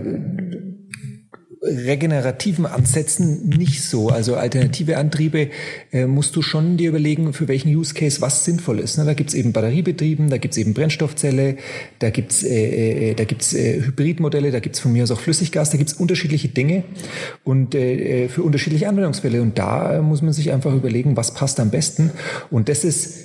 [1.62, 4.10] regenerativen Ansätzen nicht so.
[4.10, 5.50] Also alternative Antriebe
[5.92, 8.98] äh, musst du schon dir überlegen, für welchen Use Case was sinnvoll ist.
[8.98, 9.06] Ne?
[9.06, 11.58] Da gibt's eben Batteriebetrieben, da gibt's eben Brennstoffzelle,
[12.00, 15.70] da gibt's äh, äh, da gibt's äh, Hybridmodelle, da gibt's von mir aus auch Flüssiggas,
[15.70, 16.84] da gibt's unterschiedliche Dinge
[17.44, 19.40] und äh, äh für unterschiedliche Anwendungsfälle.
[19.42, 22.10] Und da äh, muss man sich einfach überlegen, was passt am besten.
[22.50, 23.20] Und das ist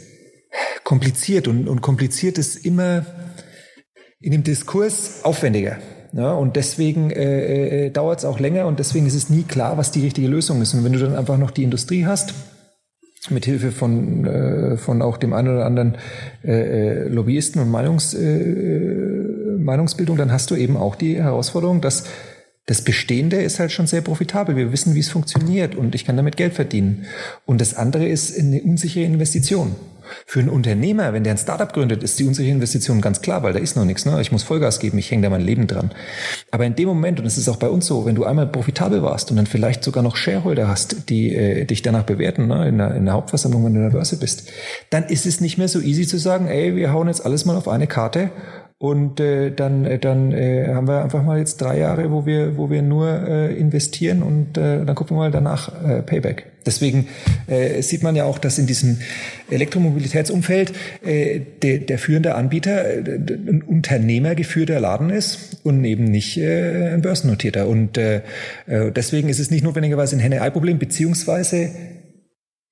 [0.84, 3.06] kompliziert und, und kompliziert ist immer
[4.20, 5.78] in dem Diskurs aufwendiger.
[6.16, 9.76] Ja, und deswegen äh, äh, dauert es auch länger und deswegen ist es nie klar,
[9.76, 10.72] was die richtige Lösung ist.
[10.72, 12.32] Und wenn du dann einfach noch die Industrie hast,
[13.28, 15.96] mit Hilfe von, äh, von auch dem einen oder anderen
[16.42, 22.04] äh, äh, Lobbyisten und Meinungs, äh, Meinungsbildung, dann hast du eben auch die Herausforderung, dass
[22.64, 24.56] das Bestehende ist halt schon sehr profitabel.
[24.56, 27.04] Wir wissen, wie es funktioniert und ich kann damit Geld verdienen.
[27.44, 29.76] Und das andere ist eine unsichere Investition.
[30.26, 33.52] Für einen Unternehmer, wenn der ein Startup gründet, ist die unsichere Investition ganz klar, weil
[33.52, 34.06] da ist noch nichts.
[34.06, 34.20] Ne?
[34.20, 35.90] Ich muss Vollgas geben, ich hänge da mein Leben dran.
[36.50, 39.02] Aber in dem Moment, und es ist auch bei uns so, wenn du einmal profitabel
[39.02, 42.68] warst und dann vielleicht sogar noch Shareholder hast, die äh, dich danach bewerten, ne?
[42.68, 44.48] in, der, in der Hauptversammlung, wenn du in der Börse bist,
[44.90, 47.56] dann ist es nicht mehr so easy zu sagen, ey, wir hauen jetzt alles mal
[47.56, 48.30] auf eine Karte
[48.78, 52.58] und äh, dann, äh, dann äh, haben wir einfach mal jetzt drei Jahre, wo wir,
[52.58, 56.52] wo wir nur äh, investieren und äh, dann gucken wir mal danach äh, Payback.
[56.66, 57.06] Deswegen
[57.46, 58.98] äh, sieht man ja auch, dass in diesem
[59.50, 66.92] Elektromobilitätsumfeld äh, de, der führende Anbieter äh, ein unternehmergeführter Laden ist und eben nicht äh,
[66.92, 67.68] ein börsennotierter.
[67.68, 68.16] Und äh,
[68.66, 71.70] äh, deswegen ist es nicht notwendigerweise ein Henne-Ei-Problem, beziehungsweise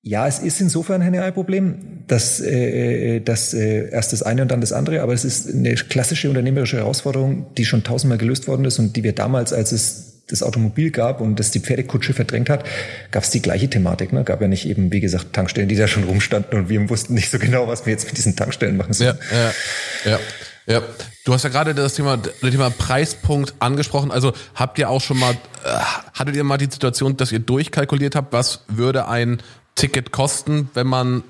[0.07, 4.61] ja, es ist insofern ein Problem, dass, äh, dass äh, erst das eine und dann
[4.61, 8.77] das andere, aber es ist eine klassische unternehmerische Herausforderung, die schon tausendmal gelöst worden ist
[8.77, 12.65] und die wir damals, als es das Automobil gab und das die Pferdekutsche verdrängt hat,
[13.09, 14.13] gab es die gleiche Thematik.
[14.13, 14.23] Ne?
[14.23, 17.31] Gab ja nicht eben, wie gesagt, Tankstellen, die da schon rumstanden und wir wussten nicht
[17.31, 19.17] so genau, was wir jetzt mit diesen Tankstellen machen sollen.
[19.31, 20.19] Ja, ja, ja.
[20.67, 20.81] Ja,
[21.25, 24.09] du hast ja gerade das Thema, das Thema Preispunkt angesprochen.
[24.09, 25.69] Also habt ihr auch schon mal, äh,
[26.13, 29.37] hattet ihr mal die Situation, dass ihr durchkalkuliert habt, was würde ein
[29.75, 31.23] Ticket kosten, wenn man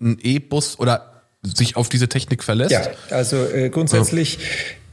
[0.00, 2.72] einen E-Bus oder sich auf diese Technik verlässt?
[2.72, 4.38] Ja, also äh, grundsätzlich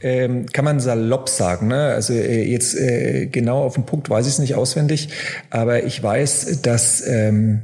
[0.00, 1.68] ähm, kann man salopp sagen.
[1.68, 1.92] Ne?
[1.92, 5.08] Also äh, jetzt äh, genau auf den Punkt weiß ich es nicht auswendig,
[5.50, 7.62] aber ich weiß, dass ähm,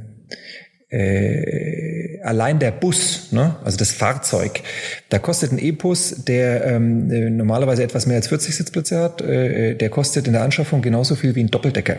[0.89, 4.61] äh, allein der Bus, ne, also das Fahrzeug,
[5.09, 9.75] da kostet ein E-Bus, der ähm, äh, normalerweise etwas mehr als 40 Sitzplätze hat, äh,
[9.75, 11.97] der kostet in der Anschaffung genauso viel wie ein Doppeldecker,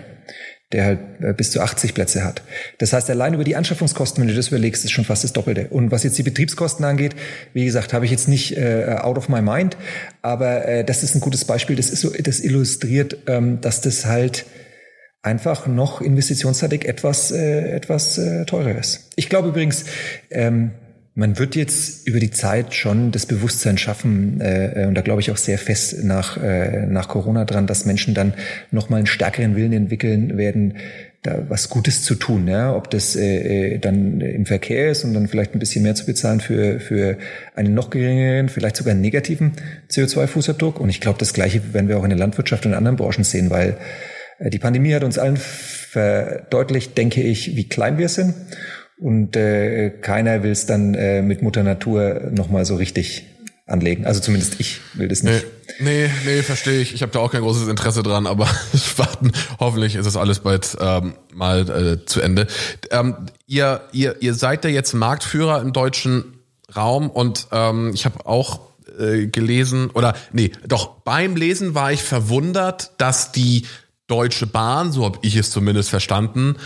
[0.72, 2.42] der halt äh, bis zu 80 Plätze hat.
[2.78, 5.68] Das heißt, allein über die Anschaffungskosten, wenn du das überlegst, ist schon fast das Doppelte.
[5.70, 7.14] Und was jetzt die Betriebskosten angeht,
[7.54, 9.76] wie gesagt, habe ich jetzt nicht äh, out of my mind,
[10.20, 11.76] aber äh, das ist ein gutes Beispiel.
[11.76, 14.44] Das, ist so, das illustriert, ähm, dass das halt
[15.22, 19.10] einfach noch investitionsseitig etwas, äh, etwas äh, teurer ist.
[19.16, 19.84] Ich glaube übrigens,
[20.30, 20.72] ähm,
[21.18, 25.32] man wird jetzt über die Zeit schon das Bewusstsein schaffen, äh, und da glaube ich
[25.32, 28.34] auch sehr fest nach, äh, nach Corona dran, dass Menschen dann
[28.70, 30.76] nochmal einen stärkeren Willen entwickeln werden,
[31.22, 32.46] da was Gutes zu tun.
[32.46, 32.72] Ja?
[32.72, 36.06] Ob das äh, äh dann im Verkehr ist und dann vielleicht ein bisschen mehr zu
[36.06, 37.18] bezahlen für, für
[37.56, 39.54] einen noch geringeren, vielleicht sogar negativen
[39.90, 40.78] CO2-Fußabdruck.
[40.78, 43.24] Und ich glaube, das Gleiche werden wir auch in der Landwirtschaft und in anderen Branchen
[43.24, 43.76] sehen, weil
[44.38, 48.34] äh, die Pandemie hat uns allen verdeutlicht, denke ich, wie klein wir sind.
[49.00, 53.26] Und äh, keiner will es dann äh, mit Mutter Natur nochmal so richtig
[53.68, 54.06] anlegen.
[54.06, 55.46] Also zumindest ich will das nicht.
[55.78, 56.94] Nee, nee, nee verstehe ich.
[56.94, 58.46] Ich habe da auch kein großes Interesse dran, aber
[58.96, 59.32] warten.
[59.60, 62.46] Hoffentlich ist das alles bald ähm, mal äh, zu Ende.
[62.90, 63.14] Ähm,
[63.46, 66.38] ihr, ihr, ihr seid ja jetzt Marktführer im deutschen
[66.74, 68.60] Raum und ähm, ich habe auch
[68.98, 73.66] äh, gelesen, oder nee, doch beim Lesen war ich verwundert, dass die
[74.06, 76.56] Deutsche Bahn, so habe ich es zumindest verstanden,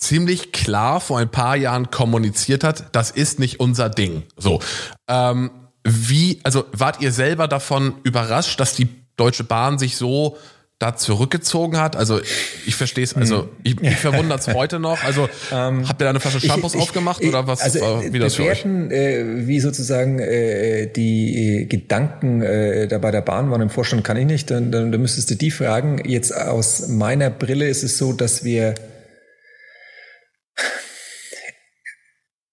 [0.00, 4.24] ziemlich klar vor ein paar Jahren kommuniziert hat, das ist nicht unser Ding.
[4.36, 4.60] So,
[5.06, 5.50] ähm,
[5.84, 10.36] wie, also wart ihr selber davon überrascht, dass die Deutsche Bahn sich so
[10.78, 11.96] da zurückgezogen hat?
[11.96, 12.20] Also
[12.66, 13.48] ich verstehe es, also hm.
[13.62, 15.04] ich, ich verwundert es heute noch.
[15.04, 18.02] Also ähm, habt ihr da eine Flasche Shampoos ich, aufgemacht ich, oder was also, war,
[18.02, 18.64] wie das für euch?
[18.64, 24.16] Äh, wie sozusagen äh, die Gedanken äh, da bei der Bahn waren im Vorstand, kann
[24.16, 24.50] ich nicht.
[24.50, 26.00] Dann, dann, dann müsstest du die fragen.
[26.06, 28.74] Jetzt aus meiner Brille ist es so, dass wir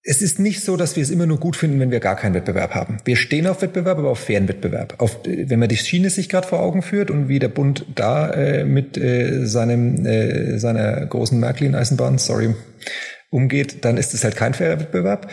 [0.08, 2.32] es ist nicht so, dass wir es immer nur gut finden, wenn wir gar keinen
[2.32, 2.96] Wettbewerb haben.
[3.04, 4.94] Wir stehen auf Wettbewerb, aber auf fairen Wettbewerb.
[4.96, 8.30] Auf, wenn man die Schiene sich gerade vor Augen führt und wie der Bund da
[8.30, 12.54] äh, mit äh, seinem äh, seiner großen Märklin-Eisenbahn, sorry,
[13.28, 15.30] umgeht, dann ist es halt kein fairer Wettbewerb.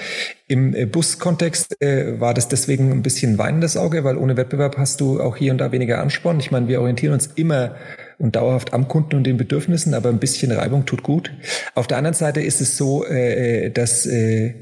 [0.50, 5.00] Im äh, Buskontext äh, war das deswegen ein bisschen weinendes Auge, weil ohne Wettbewerb hast
[5.00, 6.42] du auch hier und da weniger Ansporn.
[6.42, 7.76] Ich meine, wir orientieren uns immer
[8.18, 11.32] und dauerhaft am Kunden und den Bedürfnissen, aber ein bisschen Reibung tut gut.
[11.76, 14.54] Auf der anderen Seite ist es so, äh, dass äh,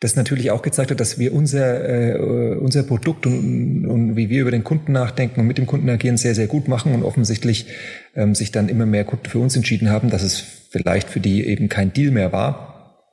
[0.00, 4.42] das natürlich auch gezeigt hat, dass wir unser, äh, unser Produkt und, und wie wir
[4.42, 7.66] über den Kunden nachdenken und mit dem Kunden agieren sehr, sehr gut machen und offensichtlich
[8.14, 11.46] ähm, sich dann immer mehr Kunden für uns entschieden haben, dass es vielleicht für die
[11.46, 13.04] eben kein Deal mehr war.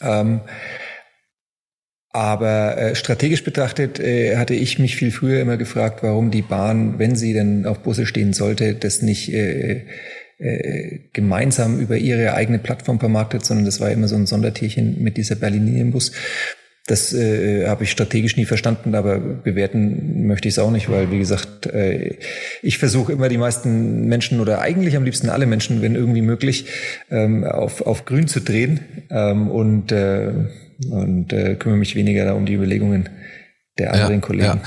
[0.00, 0.40] Ähm,
[2.12, 6.98] aber äh, strategisch betrachtet äh, hatte ich mich viel früher immer gefragt, warum die Bahn,
[6.98, 9.86] wenn sie denn auf Busse stehen sollte, das nicht äh,
[10.40, 15.16] äh, gemeinsam über ihre eigene Plattform vermarktet, sondern das war immer so ein Sondertierchen mit
[15.16, 16.12] dieser Berlininienbus.
[16.86, 21.10] Das äh, habe ich strategisch nie verstanden, aber bewerten möchte ich es auch nicht, weil,
[21.12, 22.16] wie gesagt, äh,
[22.62, 26.66] ich versuche immer die meisten Menschen oder eigentlich am liebsten alle Menschen, wenn irgendwie möglich,
[27.10, 30.32] ähm, auf, auf grün zu drehen ähm, und äh,
[30.88, 33.08] und äh, kümmere mich weniger da um die Überlegungen
[33.78, 34.44] der anderen ja, Kollegen.
[34.44, 34.62] Ja.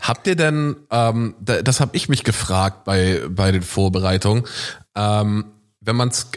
[0.00, 4.44] Habt ihr denn, ähm, das habe ich mich gefragt bei, bei den Vorbereitungen,
[4.94, 5.46] ähm,
[5.80, 6.28] wenn man es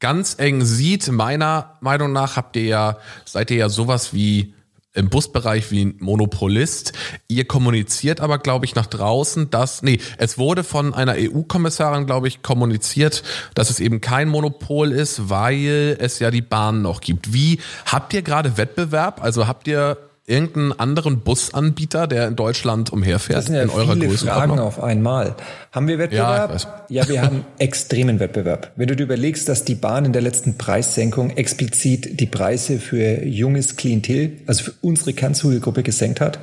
[0.00, 4.54] ganz eng sieht, meiner Meinung nach habt ihr ja, seid ihr ja sowas wie
[4.94, 6.92] im Busbereich wie ein Monopolist.
[7.28, 12.26] Ihr kommuniziert aber, glaube ich, nach draußen, dass, nee, es wurde von einer EU-Kommissarin, glaube
[12.26, 13.22] ich, kommuniziert,
[13.54, 17.32] dass es eben kein Monopol ist, weil es ja die Bahn noch gibt.
[17.32, 19.22] Wie habt ihr gerade Wettbewerb?
[19.22, 23.38] Also habt ihr irgendeinen anderen Busanbieter, der in Deutschland umherfährt?
[23.38, 25.34] Das sind ja in eurer viele Fragen auf einmal.
[25.72, 26.60] Haben wir Wettbewerb?
[26.88, 28.72] Ja, ja wir haben extremen Wettbewerb.
[28.76, 33.24] Wenn du dir überlegst, dass die Bahn in der letzten Preissenkung explizit die Preise für
[33.24, 36.38] junges Klientel, also für unsere Kernzielgruppe gesenkt hat,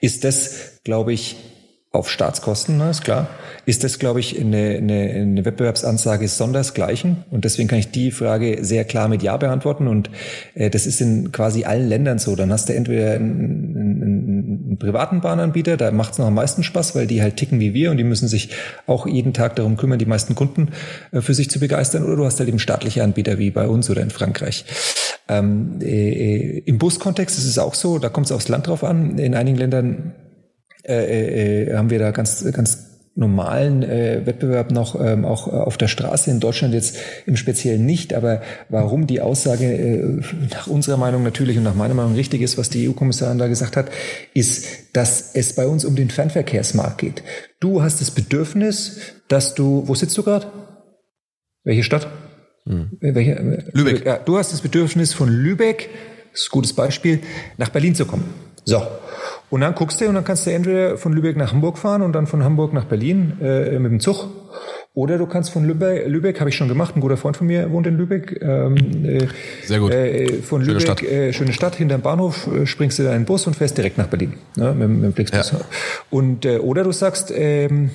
[0.00, 1.36] ist das, glaube ich,
[1.92, 3.28] auf Staatskosten, ne, ist klar,
[3.66, 7.24] ist das, glaube ich, eine, eine, eine Wettbewerbsansage sondersgleichen.
[7.30, 9.86] Und deswegen kann ich die Frage sehr klar mit Ja beantworten.
[9.86, 10.08] Und
[10.54, 12.34] äh, das ist in quasi allen Ländern so.
[12.34, 16.62] Dann hast du entweder einen, einen, einen privaten Bahnanbieter, da macht es noch am meisten
[16.62, 18.48] Spaß, weil die halt ticken wie wir und die müssen sich
[18.86, 20.70] auch jeden Tag darum kümmern, die meisten Kunden
[21.12, 22.04] äh, für sich zu begeistern.
[22.04, 24.64] Oder du hast halt eben staatliche Anbieter wie bei uns oder in Frankreich.
[25.28, 29.18] Ähm, äh, Im Buskontext ist es auch so, da kommt es aufs Land drauf an.
[29.18, 30.14] In einigen Ländern
[30.84, 35.88] äh, äh, haben wir da ganz, ganz normalen äh, Wettbewerb noch ähm, auch auf der
[35.88, 38.14] Straße in Deutschland jetzt im Speziellen nicht.
[38.14, 38.40] Aber
[38.70, 42.70] warum die Aussage äh, nach unserer Meinung natürlich und nach meiner Meinung richtig ist, was
[42.70, 43.90] die EU-Kommissarin da gesagt hat,
[44.32, 47.22] ist, dass es bei uns um den Fernverkehrsmarkt geht.
[47.60, 50.46] Du hast das Bedürfnis, dass du, wo sitzt du gerade?
[51.64, 52.08] Welche Stadt?
[52.64, 52.92] Hm.
[53.00, 54.06] Welche, äh, Lübeck.
[54.06, 55.90] Ja, du hast das Bedürfnis von Lübeck,
[56.32, 57.20] das ist ein gutes Beispiel,
[57.58, 58.24] nach Berlin zu kommen.
[58.64, 58.82] So.
[59.52, 62.14] Und dann guckst du und dann kannst du entweder von Lübeck nach Hamburg fahren und
[62.14, 64.28] dann von Hamburg nach Berlin äh, mit dem Zug.
[64.94, 67.70] Oder du kannst von Lübeck, Lübeck habe ich schon gemacht, ein guter Freund von mir
[67.70, 68.40] wohnt in Lübeck.
[68.40, 69.26] Ähm, äh,
[69.66, 69.92] Sehr gut.
[69.92, 71.02] Äh, von schöne Lübeck, Stadt.
[71.02, 74.06] Äh, schöne Stadt, hinterm Bahnhof, äh, springst du in einen Bus und fährst direkt nach
[74.06, 74.32] Berlin.
[74.56, 75.52] Ne, mit, mit dem Flixbus.
[75.52, 75.58] Ja.
[76.08, 77.90] Und, äh, oder du sagst, ähm,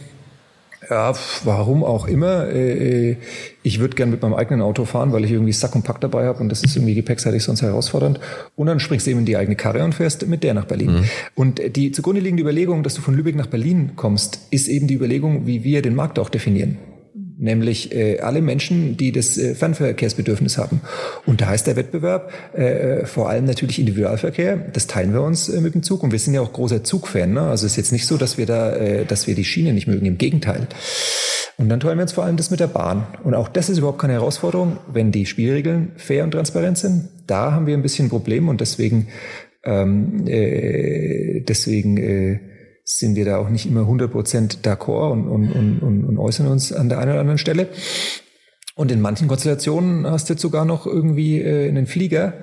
[0.90, 2.48] ja, warum auch immer.
[2.48, 3.18] Äh, äh,
[3.64, 6.26] ich würde gern mit meinem eigenen Auto fahren, weil ich irgendwie Sack und Pack dabei
[6.26, 8.20] habe und das ist irgendwie gepäckseitig sonst herausfordernd.
[8.56, 10.92] Und dann springst du eben in die eigene Karre und fährst mit der nach Berlin.
[10.92, 11.04] Mhm.
[11.36, 14.96] Und die zugrunde liegende Überlegung, dass du von Lübeck nach Berlin kommst, ist eben die
[14.96, 16.78] Überlegung, wie wir den Markt auch definieren
[17.38, 20.82] nämlich äh, alle Menschen, die das äh, Fernverkehrsbedürfnis haben.
[21.26, 24.58] Und da heißt der Wettbewerb äh, vor allem natürlich Individualverkehr.
[24.74, 27.34] Das teilen wir uns äh, mit dem Zug und wir sind ja auch großer Zugfan.
[27.34, 27.42] Ne?
[27.42, 29.88] Also es ist jetzt nicht so, dass wir da, äh, dass wir die Schiene nicht
[29.88, 30.06] mögen.
[30.06, 30.68] Im Gegenteil.
[31.58, 33.08] Und dann teilen wir uns vor allem das mit der Bahn.
[33.24, 37.10] Und auch das ist überhaupt keine Herausforderung, wenn die Spielregeln fair und transparent sind.
[37.26, 39.08] Da haben wir ein bisschen ein Problem und deswegen
[39.64, 42.40] ähm, äh, deswegen äh,
[42.90, 46.88] sind wir da auch nicht immer 100% d'accord und, und, und, und äußern uns an
[46.88, 47.68] der einen oder anderen Stelle.
[48.76, 52.34] Und in manchen Konstellationen hast du jetzt sogar noch irgendwie äh, einen Flieger,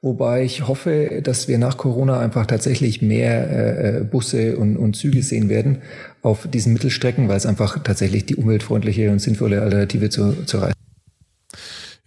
[0.00, 5.22] wobei ich hoffe, dass wir nach Corona einfach tatsächlich mehr äh, Busse und, und Züge
[5.22, 5.78] sehen werden
[6.22, 10.87] auf diesen Mittelstrecken, weil es einfach tatsächlich die umweltfreundliche und sinnvolle Alternative zu, zu Reisen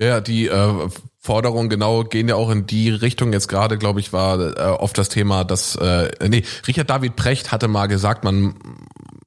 [0.02, 3.32] ja, die äh, Forderungen genau gehen ja auch in die Richtung.
[3.34, 7.52] Jetzt gerade, glaube ich, war äh, oft das Thema, dass äh, nee, Richard David Precht
[7.52, 8.56] hatte mal gesagt, man,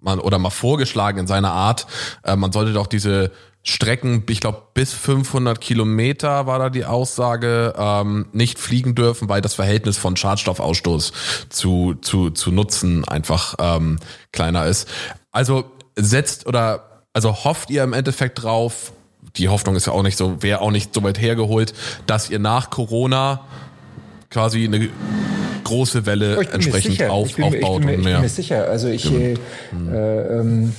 [0.01, 1.87] man oder mal vorgeschlagen in seiner Art,
[2.25, 3.31] äh, man sollte doch diese
[3.63, 9.41] Strecken, ich glaube bis 500 Kilometer war da die Aussage, ähm, nicht fliegen dürfen, weil
[9.41, 11.13] das Verhältnis von Schadstoffausstoß
[11.49, 14.01] zu zu zu Nutzen einfach ähm,
[14.33, 14.89] kleiner ist.
[15.31, 15.65] Also
[15.97, 18.93] setzt oder also hofft ihr im Endeffekt drauf,
[19.37, 21.75] die Hoffnung ist ja auch nicht so, wäre auch nicht so weit hergeholt,
[22.07, 23.41] dass ihr nach Corona
[24.31, 24.89] quasi eine
[25.65, 27.81] große Welle entsprechend auf, ich bin, aufbaut.
[27.81, 28.69] Ich bin, mir, ich bin mir sicher.
[28.69, 29.35] Also ich, äh,
[29.93, 30.73] äh, ähm,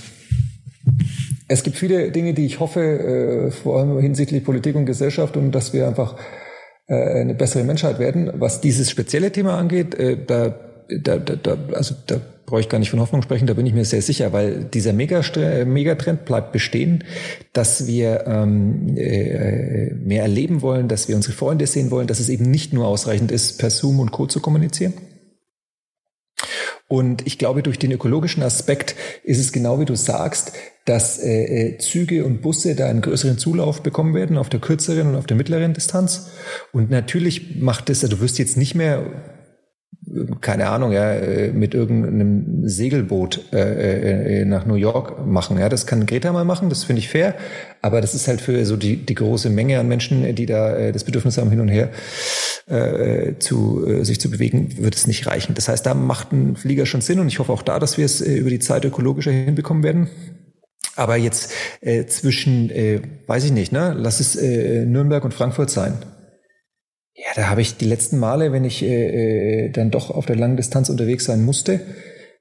[1.48, 5.52] es gibt viele Dinge, die ich hoffe, äh, vor allem hinsichtlich Politik und Gesellschaft und
[5.52, 6.16] dass wir einfach
[6.88, 8.32] äh, eine bessere Menschheit werden.
[8.36, 10.56] Was dieses spezielle Thema angeht, äh, da,
[10.90, 13.86] da, da, also da brauche ich gar nicht von Hoffnung sprechen, da bin ich mir
[13.86, 17.04] sehr sicher, weil dieser Megatrend bleibt bestehen,
[17.54, 22.30] dass wir ähm, äh, mehr erleben wollen, dass wir unsere Freunde sehen wollen, dass es
[22.30, 24.28] eben nicht nur ausreichend ist, per Zoom und Co.
[24.28, 24.94] zu kommunizieren.
[26.88, 30.54] Und ich glaube, durch den ökologischen Aspekt ist es genau wie du sagst,
[30.86, 35.08] dass äh, äh Züge und Busse da einen größeren Zulauf bekommen werden auf der kürzeren
[35.08, 36.30] und auf der mittleren Distanz.
[36.72, 39.35] Und natürlich macht es, also du wirst jetzt nicht mehr
[40.42, 45.58] keine Ahnung, ja, äh, mit irgendeinem Segelboot äh, äh, nach New York machen.
[45.58, 47.36] Ja, das kann Greta mal machen, das finde ich fair,
[47.82, 50.92] aber das ist halt für so die, die große Menge an Menschen, die da äh,
[50.92, 51.90] das Bedürfnis haben, hin und her
[52.68, 55.56] äh, zu, äh, sich zu bewegen, wird es nicht reichen.
[55.56, 58.06] Das heißt, da macht ein Flieger schon Sinn und ich hoffe auch da, dass wir
[58.06, 60.10] es äh, über die Zeit ökologischer hinbekommen werden.
[60.96, 61.52] Aber jetzt
[61.82, 65.94] äh, zwischen, äh, weiß ich nicht, ne, lass es äh, Nürnberg und Frankfurt sein
[67.36, 70.56] da habe ich die letzten Male, wenn ich äh, äh, dann doch auf der langen
[70.56, 71.82] Distanz unterwegs sein musste,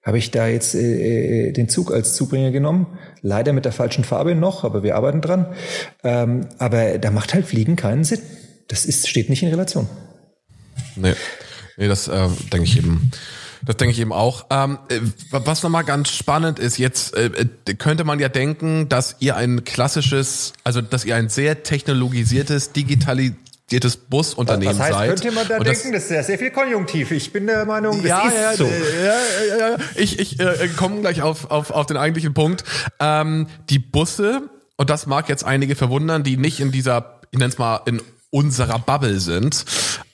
[0.05, 2.87] habe ich da jetzt äh, äh, den Zug als Zubringer genommen.
[3.21, 5.47] Leider mit der falschen Farbe noch, aber wir arbeiten dran.
[6.05, 8.21] Ähm, aber da macht halt Fliegen keinen Sinn.
[8.69, 9.89] Das ist, steht nicht in Relation.
[10.95, 11.15] Nee,
[11.77, 13.11] nee das äh, denke ich eben.
[13.67, 14.47] Das denke ich eben auch.
[14.51, 17.31] Ähm, äh, was nochmal ganz spannend ist, jetzt äh,
[17.79, 23.35] könnte man ja denken, dass ihr ein klassisches, also dass ihr ein sehr technologisiertes, digitali
[23.67, 25.09] zertifiziertes Busunternehmen Was heißt, seid.
[25.09, 27.11] könnte man da und denken, das ist ja sehr viel Konjunktiv.
[27.11, 28.67] Ich bin der Meinung, das ja, ist ja, so.
[28.67, 32.65] Ja, ja, ja, Ich, ich äh, komme gleich auf, auf, auf den eigentlichen Punkt.
[33.01, 34.43] Ähm, die Busse,
[34.77, 38.03] und das mag jetzt einige verwundern, die nicht in dieser, ich nenne es mal, in
[38.31, 39.65] unserer Bubble sind.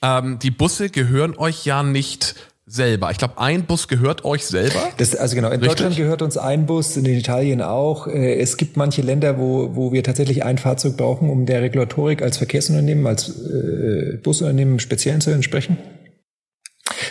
[0.03, 2.35] Ähm, die Busse gehören euch ja nicht
[2.71, 3.11] selber.
[3.11, 4.81] Ich glaube, ein Bus gehört euch selber.
[4.97, 5.71] Das, also genau, in Richtig?
[5.71, 8.07] Deutschland gehört uns ein Bus, in Italien auch.
[8.07, 12.23] Äh, es gibt manche Länder, wo, wo wir tatsächlich ein Fahrzeug brauchen, um der Regulatorik
[12.23, 15.79] als Verkehrsunternehmen, als äh, Busunternehmen im Speziellen zu entsprechen.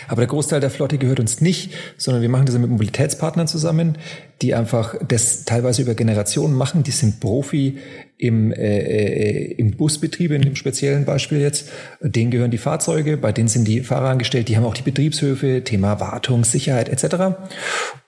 [0.08, 3.98] Aber der Großteil der Flotte gehört uns nicht, sondern wir machen das mit Mobilitätspartnern zusammen,
[4.42, 6.82] die einfach das teilweise über Generationen machen.
[6.84, 7.78] Die sind Profi
[8.20, 11.70] im, äh, äh, im Busbetrieb, in dem speziellen Beispiel jetzt.
[12.02, 15.64] Denen gehören die Fahrzeuge, bei denen sind die Fahrer angestellt, die haben auch die Betriebshöfe,
[15.64, 17.38] Thema Wartung, Sicherheit etc.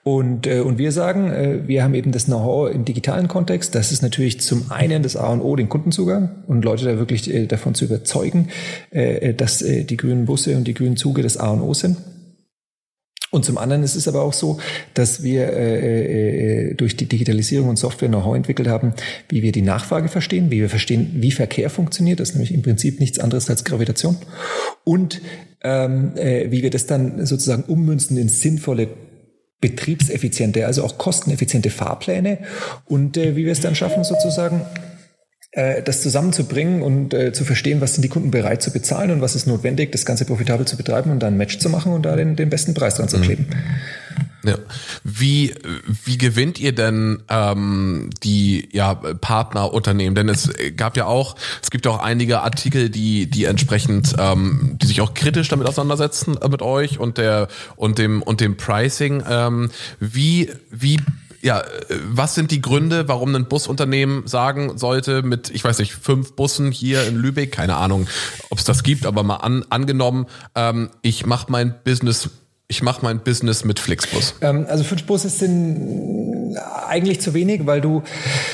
[0.04, 3.74] Und, äh, und wir sagen, äh, wir haben eben das Know-how im digitalen Kontext.
[3.74, 7.32] Das ist natürlich zum einen das A und O, den Kundenzugang und Leute da wirklich
[7.32, 8.48] äh, davon zu überzeugen,
[8.90, 11.96] äh, dass äh, die grünen Busse und die grünen Züge das A und O sind.
[13.32, 14.58] Und zum anderen ist es aber auch so,
[14.92, 18.92] dass wir äh, äh, durch die Digitalisierung und Software Know-how entwickelt haben,
[19.30, 22.20] wie wir die Nachfrage verstehen, wie wir verstehen, wie Verkehr funktioniert.
[22.20, 24.18] Das ist nämlich im Prinzip nichts anderes als Gravitation.
[24.84, 25.22] Und
[25.62, 28.88] ähm, äh, wie wir das dann sozusagen ummünzen in sinnvolle
[29.62, 32.38] betriebseffiziente, also auch kosteneffiziente Fahrpläne
[32.84, 34.91] und äh, wie wir es dann schaffen, sozusagen äh,
[35.52, 39.34] das zusammenzubringen und äh, zu verstehen, was sind die Kunden bereit zu bezahlen und was
[39.34, 42.16] ist notwendig, das Ganze profitabel zu betreiben und dann ein Match zu machen und da
[42.16, 43.22] den, den besten Preis dran zu mhm.
[43.22, 43.46] kleben.
[44.44, 44.56] Ja.
[45.04, 45.54] Wie,
[46.04, 50.14] wie gewinnt ihr denn ähm, die ja, Partnerunternehmen?
[50.14, 54.78] Denn es gab ja auch, es gibt ja auch einige Artikel, die, die entsprechend, ähm,
[54.82, 58.56] die sich auch kritisch damit auseinandersetzen äh, mit euch und der und dem und dem
[58.56, 59.22] Pricing.
[59.28, 60.98] Ähm, wie, wie
[61.42, 61.64] ja, äh,
[62.04, 66.70] was sind die Gründe, warum ein Busunternehmen sagen sollte, mit, ich weiß nicht, fünf Bussen
[66.70, 68.06] hier in Lübeck, keine Ahnung,
[68.50, 72.30] ob es das gibt, aber mal an, angenommen, ähm, ich mache mein Business
[72.72, 74.34] ich mache mein Business mit Flixbus.
[74.40, 76.56] Ähm, also fünf Busse sind
[76.88, 78.02] eigentlich zu wenig, weil du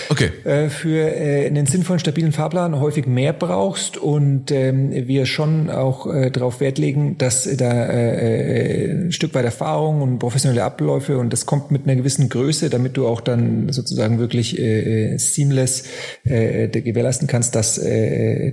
[0.08, 0.30] okay.
[0.44, 6.12] äh, für äh, einen sinnvollen, stabilen Fahrplan häufig mehr brauchst und ähm, wir schon auch
[6.12, 11.16] äh, darauf Wert legen, dass da äh, äh, ein Stück weit Erfahrung und professionelle Abläufe
[11.16, 15.84] und das kommt mit einer gewissen Größe, damit du auch dann sozusagen wirklich äh, seamless
[16.24, 17.80] äh, gewährleisten kannst, dass,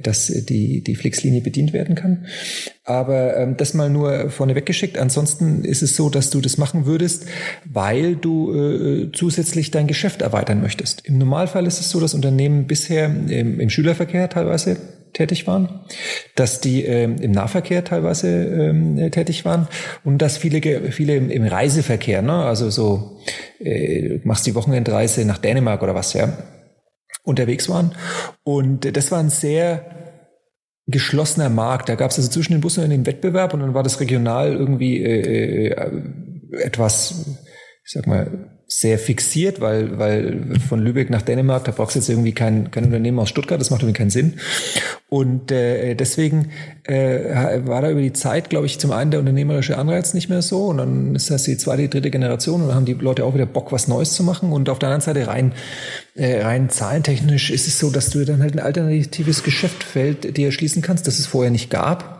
[0.03, 2.28] dass die, die Flixlinie bedient werden kann.
[2.84, 4.99] Aber ähm, das mal nur vorneweg geschickt.
[4.99, 7.26] Ansonsten ist es so, dass du das machen würdest,
[7.66, 11.06] weil du äh, zusätzlich dein Geschäft erweitern möchtest.
[11.06, 14.78] Im Normalfall ist es so, dass Unternehmen bisher im, im Schülerverkehr teilweise
[15.16, 15.80] tätig waren,
[16.36, 19.68] dass die äh, im Nahverkehr teilweise ähm, tätig waren
[20.03, 23.18] und dass viele viele im, im Reiseverkehr, ne, also so
[23.60, 26.38] äh, machst die Wochenendreise nach Dänemark oder was ja
[27.24, 27.95] unterwegs waren
[28.43, 30.05] und das war ein sehr
[30.88, 31.90] geschlossener Markt.
[31.90, 35.04] Da gab es also zwischen den Bussen einen Wettbewerb und dann war das regional irgendwie
[35.04, 36.04] äh, äh,
[36.62, 37.38] etwas,
[37.84, 42.09] ich sag mal, sehr fixiert, weil, weil von Lübeck nach Dänemark, da brauchst du jetzt
[42.09, 44.39] irgendwie kein, kein Unternehmen aus Stuttgart, das macht irgendwie keinen Sinn.
[45.07, 46.49] Und äh, deswegen
[46.84, 50.41] äh, war da über die Zeit, glaube ich, zum einen der unternehmerische Anreiz nicht mehr
[50.41, 53.24] so und dann ist das die zweite, die dritte Generation und dann haben die Leute
[53.24, 55.53] auch wieder Bock, was Neues zu machen und auf der anderen Seite rein,
[56.16, 60.82] äh, rein zahlentechnisch ist es so, dass du dann halt ein alternatives Geschäftfeld dir erschließen
[60.82, 62.16] kannst, das es vorher nicht gab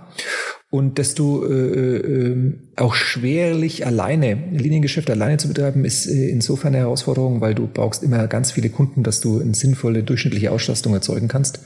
[0.72, 6.74] und dass du äh, äh, auch schwerlich alleine, Liniengeschäft alleine zu betreiben, ist äh, insofern
[6.74, 10.94] eine Herausforderung, weil du brauchst immer ganz viele Kunden, dass du eine sinnvolle durchschnittliche Auslastung
[10.94, 11.60] erzeugen kannst.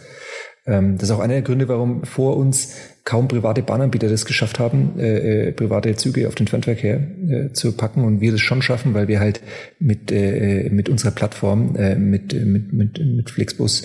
[0.65, 2.75] Ähm, das ist auch einer der Gründe, warum vor uns
[3.05, 7.71] kaum private Bahnanbieter das geschafft haben, äh, äh, private Züge auf den Fernverkehr äh, zu
[7.71, 9.41] packen und wir das schon schaffen, weil wir halt
[9.79, 13.83] mit, äh, mit unserer Plattform, äh, mit, mit, mit, mit Flixbus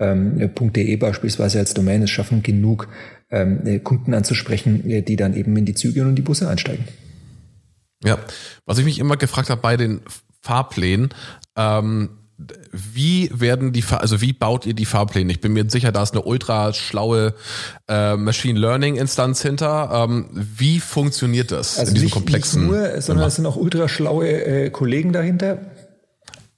[0.00, 2.88] ähm, .de beispielsweise als Domain es schaffen, genug
[3.30, 6.48] ähm, äh, Kunden anzusprechen, äh, die dann eben in die Züge und in die Busse
[6.48, 6.84] einsteigen.
[8.04, 8.18] Ja,
[8.64, 10.00] was ich mich immer gefragt habe bei den
[10.40, 11.10] Fahrplänen,
[11.56, 12.10] ähm,
[12.70, 15.32] wie werden die, also wie baut ihr die Fahrpläne?
[15.32, 17.34] Ich bin mir sicher, da ist eine ultra schlaue
[17.88, 20.06] äh, Machine Learning Instanz hinter.
[20.08, 22.62] Ähm, wie funktioniert das also in diesem nicht, komplexen?
[22.62, 25.58] Nicht nur, sondern es sind auch ultra schlaue äh, Kollegen dahinter.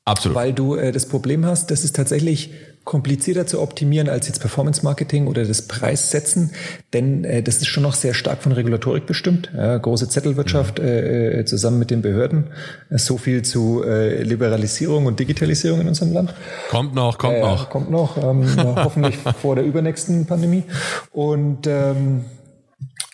[0.04, 0.36] Absolut.
[0.36, 2.50] Weil du äh, das Problem hast, das ist tatsächlich
[2.90, 6.50] komplizierter zu optimieren als jetzt Performance Marketing oder das Preissetzen,
[6.92, 9.48] denn äh, das ist schon noch sehr stark von Regulatorik bestimmt.
[9.56, 10.88] Ja, große Zettelwirtschaft mhm.
[10.88, 12.48] äh, zusammen mit den Behörden.
[12.90, 16.34] Äh, so viel zu äh, Liberalisierung und Digitalisierung in unserem Land.
[16.68, 17.70] Kommt noch, kommt äh, noch.
[17.70, 20.64] Kommt noch, ähm, hoffentlich vor der übernächsten Pandemie.
[21.12, 22.24] Und ähm,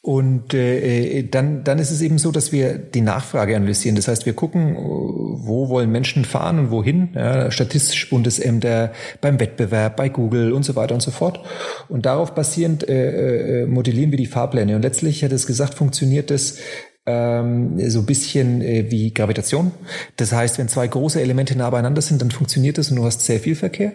[0.07, 3.96] und äh, dann, dann ist es eben so, dass wir die Nachfrage analysieren.
[3.96, 7.09] Das heißt, wir gucken, wo wollen Menschen fahren und wohin.
[7.16, 11.40] Ja, Statistisch Bundesämter, beim Wettbewerb, bei Google und so weiter und so fort.
[11.88, 14.76] Und darauf basierend äh, äh, modellieren wir die Fahrpläne.
[14.76, 16.59] Und letztlich, hat es gesagt, funktioniert das
[17.04, 19.72] ähm, so bisschen äh, wie Gravitation.
[20.14, 23.22] Das heißt, wenn zwei große Elemente nah beieinander sind, dann funktioniert das und du hast
[23.22, 23.92] sehr viel Verkehr.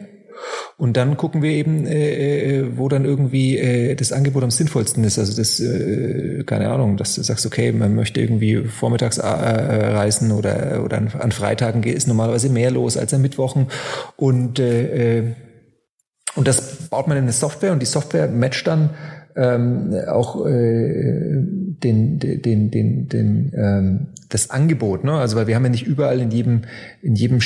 [0.77, 5.03] Und dann gucken wir eben, äh, äh, wo dann irgendwie äh, das Angebot am sinnvollsten
[5.03, 5.19] ist.
[5.19, 10.31] Also das, äh, keine Ahnung, dass du sagst, okay, man möchte irgendwie vormittags äh, reisen
[10.31, 13.67] oder, oder an, Freitagen ist normalerweise mehr los als an Mittwochen.
[14.15, 15.23] Und, äh, äh,
[16.35, 18.91] und das baut man in eine Software und die Software matcht dann
[19.35, 21.41] ähm, auch äh,
[21.83, 25.13] den, den, den, den, ähm, das Angebot, ne?
[25.13, 26.61] Also weil wir haben ja nicht überall in jedem,
[27.01, 27.39] in jedem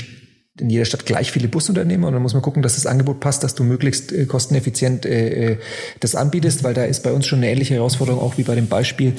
[0.59, 3.43] in jeder Stadt gleich viele Busunternehmer und dann muss man gucken, dass das Angebot passt,
[3.43, 5.57] dass du möglichst äh, kosteneffizient äh, äh,
[5.99, 8.67] das anbietest, weil da ist bei uns schon eine ähnliche Herausforderung, auch wie bei dem
[8.67, 9.13] Beispiel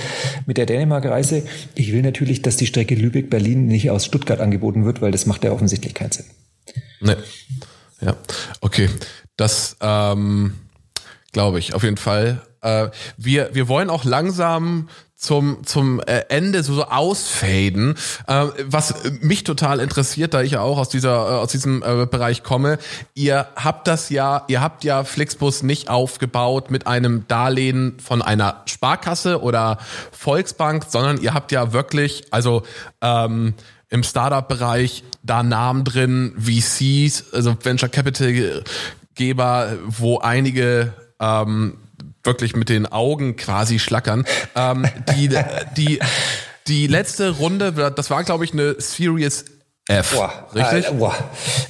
[0.46, 1.42] mit der Dänemark-Reise.
[1.74, 5.44] Ich will natürlich, dass die Strecke Lübeck-Berlin nicht aus Stuttgart angeboten wird, weil das macht
[5.44, 6.26] ja offensichtlich keinen Sinn.
[7.00, 7.16] Nee.
[8.00, 8.16] Ja,
[8.60, 8.88] okay.
[9.36, 10.54] Das ähm,
[11.32, 12.42] glaube ich auf jeden Fall.
[12.62, 17.94] Äh, wir, wir wollen auch langsam zum, zum äh, Ende so, so ausfaden.
[18.26, 22.06] Äh, was mich total interessiert, da ich ja auch aus dieser, äh, aus diesem äh,
[22.06, 22.78] Bereich komme,
[23.14, 28.62] ihr habt das ja, ihr habt ja Flixbus nicht aufgebaut mit einem Darlehen von einer
[28.66, 29.78] Sparkasse oder
[30.12, 32.62] Volksbank, sondern ihr habt ja wirklich, also
[33.00, 33.54] ähm,
[33.88, 38.62] im Startup-Bereich da Namen drin, VCs, also Venture Capital
[39.14, 41.78] Geber, wo einige ähm,
[42.26, 44.24] wirklich mit den Augen quasi schlackern.
[44.54, 45.30] Ähm, die,
[45.76, 46.00] die,
[46.66, 49.44] die letzte Runde, das war, glaube ich, eine Series
[49.88, 50.16] F.
[50.16, 50.88] Boah, richtig?
[50.88, 51.14] Äh, boah.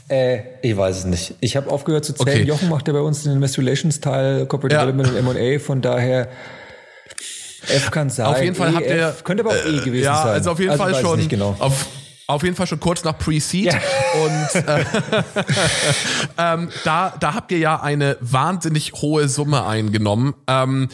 [0.09, 1.35] Äh, ich weiß es nicht.
[1.41, 2.29] Ich habe aufgehört zu zählen.
[2.29, 2.49] Okay.
[2.49, 4.87] Jochen macht ja bei uns den Investor Relations Teil, Corporate ja.
[4.87, 5.59] Development und M&A.
[5.59, 6.29] Von daher
[7.69, 8.27] F kann sein.
[8.27, 10.27] Auf jeden Fall e, habt ihr könnte aber auch E gewesen ja, sein.
[10.27, 11.29] Ja, also auf jeden also Fall schon.
[11.29, 11.57] Genau.
[11.59, 11.87] Auf,
[12.27, 13.73] auf jeden Fall schon kurz nach Pre-Seed.
[13.73, 13.81] Ja.
[14.25, 14.85] Und äh,
[16.39, 20.35] ähm, da, da habt ihr ja eine wahnsinnig hohe Summe eingenommen.
[20.47, 20.89] Ähm,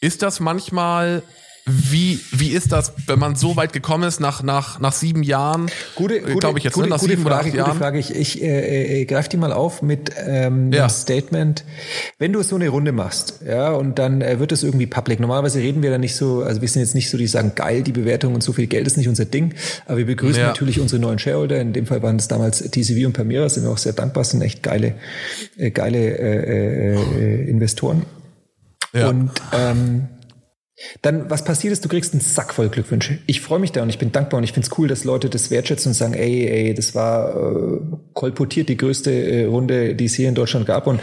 [0.00, 1.22] ist das manchmal
[1.66, 5.70] wie, wie ist das, wenn man so weit gekommen ist, nach, nach, nach sieben Jahren?
[5.94, 7.98] Gute, gute, glaube ich jetzt, gute, ne, nach gute sieben Frage, oder acht gute Frage.
[7.98, 10.80] Ich, ich äh, äh, greife die mal auf mit ähm, ja.
[10.80, 11.64] einem Statement.
[12.18, 15.20] Wenn du so eine Runde machst, ja, und dann äh, wird es irgendwie public.
[15.20, 17.82] Normalerweise reden wir da nicht so, also wir sind jetzt nicht so, die sagen, geil,
[17.82, 19.54] die Bewertung und so viel Geld ist nicht unser Ding.
[19.86, 20.48] Aber wir begrüßen ja.
[20.48, 21.58] natürlich unsere neuen Shareholder.
[21.62, 24.42] In dem Fall waren es damals TCV und Permira, sind wir auch sehr dankbar, sind
[24.42, 24.96] echt geile,
[25.56, 28.02] äh, geile äh, äh, Investoren.
[28.92, 29.08] Ja.
[29.08, 30.08] Und ähm,
[31.02, 33.18] dann, was passiert ist, du kriegst einen Sack voll Glückwünsche.
[33.26, 35.30] Ich freue mich da und ich bin dankbar und ich finde es cool, dass Leute
[35.30, 37.80] das wertschätzen und sagen, ey, ey, das war äh,
[38.12, 40.86] kolportiert die größte äh, Runde, die es hier in Deutschland gab.
[40.86, 41.00] Und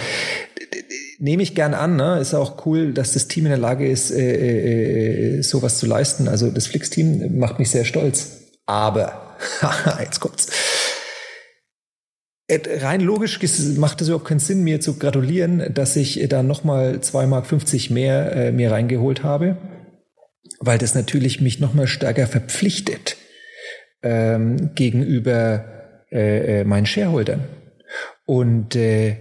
[1.19, 2.19] nehme ich gern an, ne?
[2.19, 5.85] Ist auch cool, dass das Team in der Lage ist, äh, äh, äh sowas zu
[5.85, 6.27] leisten.
[6.27, 8.39] Also das Flix-Team macht mich sehr stolz.
[8.65, 9.37] Aber,
[9.99, 10.47] jetzt kommt's
[12.81, 13.39] rein logisch
[13.77, 18.35] macht es überhaupt keinen Sinn, mir zu gratulieren, dass ich da nochmal 2,50 Mark mehr
[18.35, 19.57] äh, mir reingeholt habe,
[20.59, 23.17] weil das natürlich mich nochmal stärker verpflichtet
[24.03, 25.65] ähm, gegenüber
[26.11, 27.45] äh, äh, meinen Shareholdern.
[28.25, 29.17] Und äh,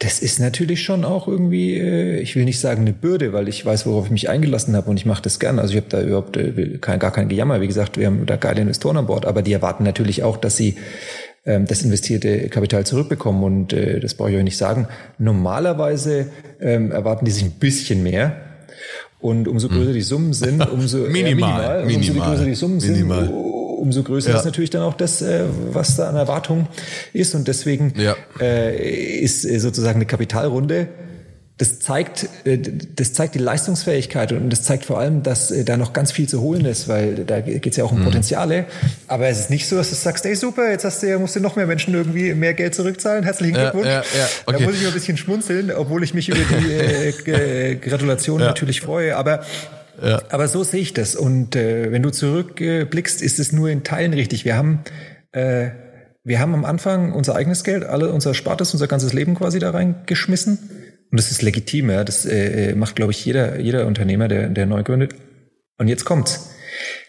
[0.00, 3.64] das ist natürlich schon auch irgendwie, äh, ich will nicht sagen eine Bürde, weil ich
[3.64, 5.58] weiß, worauf ich mich eingelassen habe und ich mache das gern.
[5.58, 7.60] Also ich habe da überhaupt äh, kein, gar kein Gejammer.
[7.60, 10.56] Wie gesagt, wir haben da geile Investoren an Bord, aber die erwarten natürlich auch, dass
[10.56, 10.76] sie
[11.44, 13.42] ähm, das investierte Kapital zurückbekommen.
[13.42, 14.88] Und äh, das brauche ich euch nicht sagen.
[15.18, 16.26] Normalerweise
[16.60, 18.36] ähm, erwarten die sich ein bisschen mehr.
[19.20, 22.78] Und umso größer die Summen sind, umso minimal, äh, minimal, minimal, umso größer die Summen
[22.78, 23.24] minimal.
[23.24, 24.36] sind, umso größer ja.
[24.36, 26.68] ist natürlich dann auch das, äh, was da an Erwartung
[27.12, 27.34] ist.
[27.34, 28.14] Und deswegen ja.
[28.40, 30.88] äh, ist sozusagen eine Kapitalrunde
[31.58, 35.76] das zeigt, äh, das zeigt die Leistungsfähigkeit und das zeigt vor allem, dass äh, da
[35.76, 38.04] noch ganz viel zu holen ist, weil da geht es ja auch um mhm.
[38.04, 38.64] Potenziale.
[39.08, 41.34] Aber es ist nicht so, dass du sagst, ey super, jetzt hast du ja, musst
[41.34, 43.24] du noch mehr Menschen irgendwie mehr Geld zurückzahlen.
[43.24, 43.86] Herzlichen Glückwunsch.
[43.86, 44.58] Ja, ja, ja, okay.
[44.58, 49.16] Da muss ich ein bisschen schmunzeln, obwohl ich mich über die äh, Gratulation natürlich freue.
[49.16, 49.42] Aber
[50.00, 50.22] ja.
[50.28, 51.16] Aber so sehe ich das.
[51.16, 54.44] Und äh, wenn du zurückblickst, ist es nur in Teilen richtig.
[54.44, 54.84] Wir haben,
[55.32, 55.70] äh,
[56.22, 59.70] wir haben am Anfang unser eigenes Geld, alle unser Spartes, unser ganzes Leben quasi da
[59.70, 60.58] reingeschmissen.
[61.10, 62.04] Und das ist legitim, ja.
[62.04, 65.14] Das äh, macht, glaube ich, jeder, jeder Unternehmer, der, der neu gründet.
[65.78, 66.50] Und jetzt kommt's.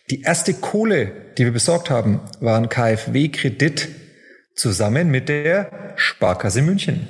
[0.10, 3.90] Die erste Kohle, die wir besorgt haben, war ein KfW-Kredit
[4.56, 7.08] zusammen mit der Sparkasse München.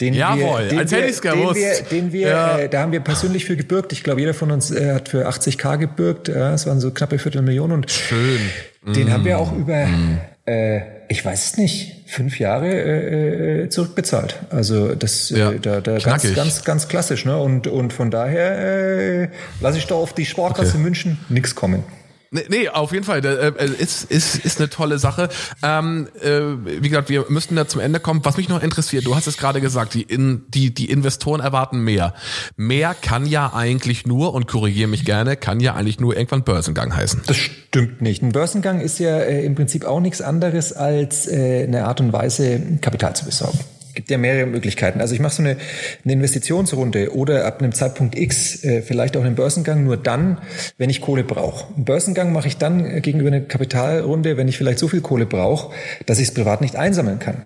[0.00, 2.58] Den Jawohl, wir, den als wir, hätte ich Den wir, den wir ja.
[2.58, 3.92] äh, da haben wir persönlich für gebürgt.
[3.92, 6.28] Ich glaube, jeder von uns äh, hat für 80k gebürgt.
[6.28, 7.76] Ja, es waren so knappe Viertelmillionen.
[7.76, 8.40] Und Schön.
[8.86, 9.10] Den mm.
[9.10, 14.38] haben wir auch über mm äh, ich weiß es nicht, fünf Jahre äh, äh, zurückbezahlt.
[14.50, 17.36] Also das äh, ja, äh, da, da ganz, ganz, ganz klassisch, ne?
[17.38, 19.28] Und, und von daher äh,
[19.60, 20.78] lasse ich da auf die Sparkasse okay.
[20.78, 21.84] München nichts kommen.
[22.30, 23.24] Nee, nee, auf jeden Fall.
[23.24, 25.28] Äh, ist, ist, ist eine tolle Sache.
[25.62, 26.40] Ähm, äh,
[26.82, 28.20] wie gesagt, wir müssten da zum Ende kommen.
[28.24, 31.80] Was mich noch interessiert, du hast es gerade gesagt, die, in, die, die Investoren erwarten
[31.80, 32.14] mehr.
[32.56, 36.94] Mehr kann ja eigentlich nur, und korrigiere mich gerne, kann ja eigentlich nur irgendwann Börsengang
[36.94, 37.22] heißen.
[37.26, 38.22] Das stimmt nicht.
[38.22, 42.12] Ein Börsengang ist ja äh, im Prinzip auch nichts anderes als äh, eine Art und
[42.12, 43.58] Weise, Kapital zu besorgen.
[43.98, 45.00] Gibt ja mehrere Möglichkeiten.
[45.00, 45.56] Also ich mache so eine,
[46.04, 50.38] eine Investitionsrunde oder ab einem Zeitpunkt X äh, vielleicht auch einen Börsengang nur dann,
[50.76, 51.74] wenn ich Kohle brauche.
[51.74, 55.26] Einen Börsengang mache ich dann äh, gegenüber einer Kapitalrunde, wenn ich vielleicht so viel Kohle
[55.26, 55.74] brauche,
[56.06, 57.42] dass ich es privat nicht einsammeln kann.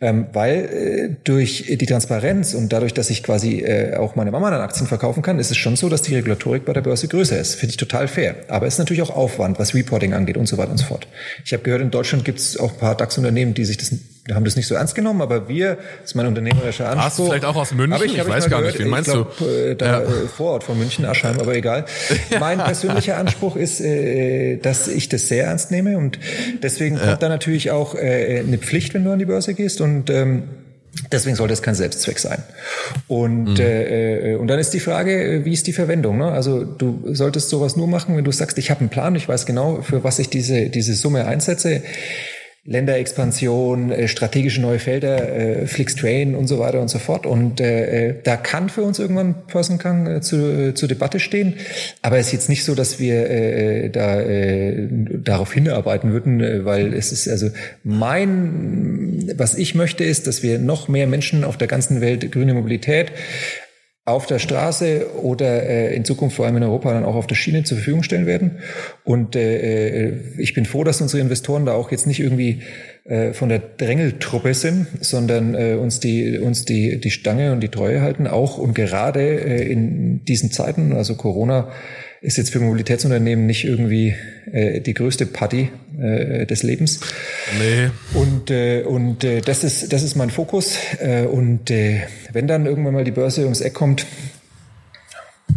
[0.00, 4.50] Ähm, weil äh, durch die Transparenz und dadurch, dass ich quasi äh, auch meine Mama
[4.50, 7.38] dann Aktien verkaufen kann, ist es schon so, dass die Regulatorik bei der Börse größer
[7.38, 7.56] ist.
[7.56, 8.36] Finde ich total fair.
[8.48, 11.06] Aber es ist natürlich auch Aufwand, was Reporting angeht und so weiter und so fort.
[11.44, 13.92] Ich habe gehört, in Deutschland gibt es auch ein paar DAX-Unternehmen, die sich das
[14.34, 17.04] haben das nicht so ernst genommen, aber wir, das ist mein unternehmerischer Anspruch.
[17.04, 18.00] Hast du vielleicht auch aus München?
[18.04, 19.44] ich, ich weiß gar gehört, nicht, wen meinst glaub, du?
[19.44, 20.00] Äh, da ja.
[20.02, 21.84] Äh, Vorort von München, Aschheim, aber egal.
[22.40, 26.18] Mein persönlicher Anspruch ist, äh, dass ich das sehr ernst nehme und
[26.62, 27.16] deswegen kommt ja.
[27.16, 30.44] da natürlich auch eine Pflicht, wenn du an die Börse gehst und ähm,
[31.12, 32.42] Deswegen soll das kein Selbstzweck sein.
[33.06, 33.60] Und, mhm.
[33.60, 36.18] äh, und dann ist die Frage, wie ist die Verwendung?
[36.18, 36.30] Ne?
[36.30, 39.46] Also du solltest sowas nur machen, wenn du sagst, ich habe einen Plan, ich weiß
[39.46, 41.82] genau, für was ich diese, diese Summe einsetze.
[42.64, 47.24] Länderexpansion, äh, strategische neue Felder, äh, Flix-Train und so weiter und so fort.
[47.24, 51.54] Und äh, da kann für uns irgendwann Person Kang äh, zu, äh, zur Debatte stehen.
[52.02, 56.64] Aber es ist jetzt nicht so, dass wir äh, da äh, darauf hinarbeiten würden, äh,
[56.66, 57.48] weil es ist also
[57.82, 62.52] mein, was ich möchte, ist, dass wir noch mehr Menschen auf der ganzen Welt grüne
[62.52, 63.10] Mobilität
[64.06, 67.34] auf der Straße oder äh, in Zukunft vor allem in Europa dann auch auf der
[67.34, 68.58] Schiene zur Verfügung stellen werden.
[69.04, 72.62] Und äh, äh, ich bin froh, dass unsere Investoren da auch jetzt nicht irgendwie
[73.04, 77.68] äh, von der Drängeltruppe sind, sondern äh, uns die uns die die Stange und die
[77.68, 81.70] Treue halten, auch und gerade äh, in diesen Zeiten, also Corona
[82.22, 84.14] ist jetzt für Mobilitätsunternehmen nicht irgendwie
[84.52, 87.00] äh, die größte Party äh, des Lebens.
[87.58, 87.90] Nee.
[88.12, 90.76] Und, äh, und äh, das, ist, das ist mein Fokus.
[90.98, 92.02] Äh, und äh,
[92.32, 94.06] wenn dann irgendwann mal die Börse ums Eck kommt,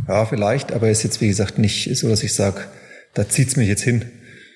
[0.07, 2.61] ja, vielleicht, aber ist jetzt, wie gesagt, nicht so, dass ich sage,
[3.14, 4.05] da zieht's mich jetzt hin.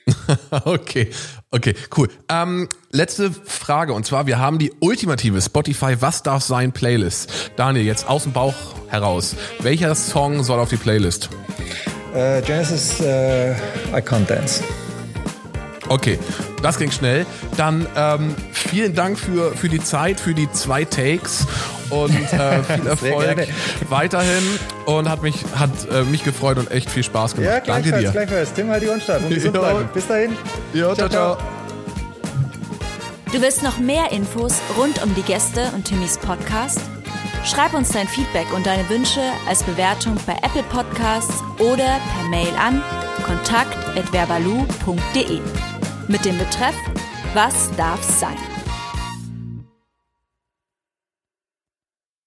[0.64, 1.10] okay,
[1.52, 2.10] okay, cool.
[2.30, 7.52] Ähm, letzte Frage und zwar, wir haben die ultimative Spotify Was darf sein Playlist.
[7.58, 8.56] Daniel, jetzt aus dem Bauch
[8.88, 9.36] heraus.
[9.60, 11.30] Welcher Song soll auf die Playlist?
[12.18, 14.64] Äh, Genesis, äh, I Can't Dance.
[15.88, 16.18] Okay,
[16.64, 17.28] das ging schnell.
[17.56, 21.46] Dann ähm, vielen Dank für, für die Zeit, für die zwei Takes
[21.92, 23.48] und äh, viel Erfolg
[23.90, 24.44] weiterhin
[24.86, 27.52] und hat mich hat äh, mich gefreut und echt viel Spaß gemacht.
[27.68, 28.12] Ja, Danke dir.
[28.12, 28.52] Gleichfalls.
[28.52, 29.90] Tim, halt die Ohren und gesund bleiben.
[29.94, 30.36] Bis dahin.
[30.74, 31.38] Jo, ciao, ciao.
[33.32, 36.82] Du willst noch mehr Infos rund um die Gäste und Timmys Podcast?
[37.46, 42.54] Schreib uns dein Feedback und deine Wünsche als Bewertung bei Apple Podcasts oder per Mail
[42.58, 42.82] an
[43.24, 45.42] kontakt@verbalu.de
[46.08, 46.76] mit dem Betreff
[47.34, 48.38] Was darf's sein?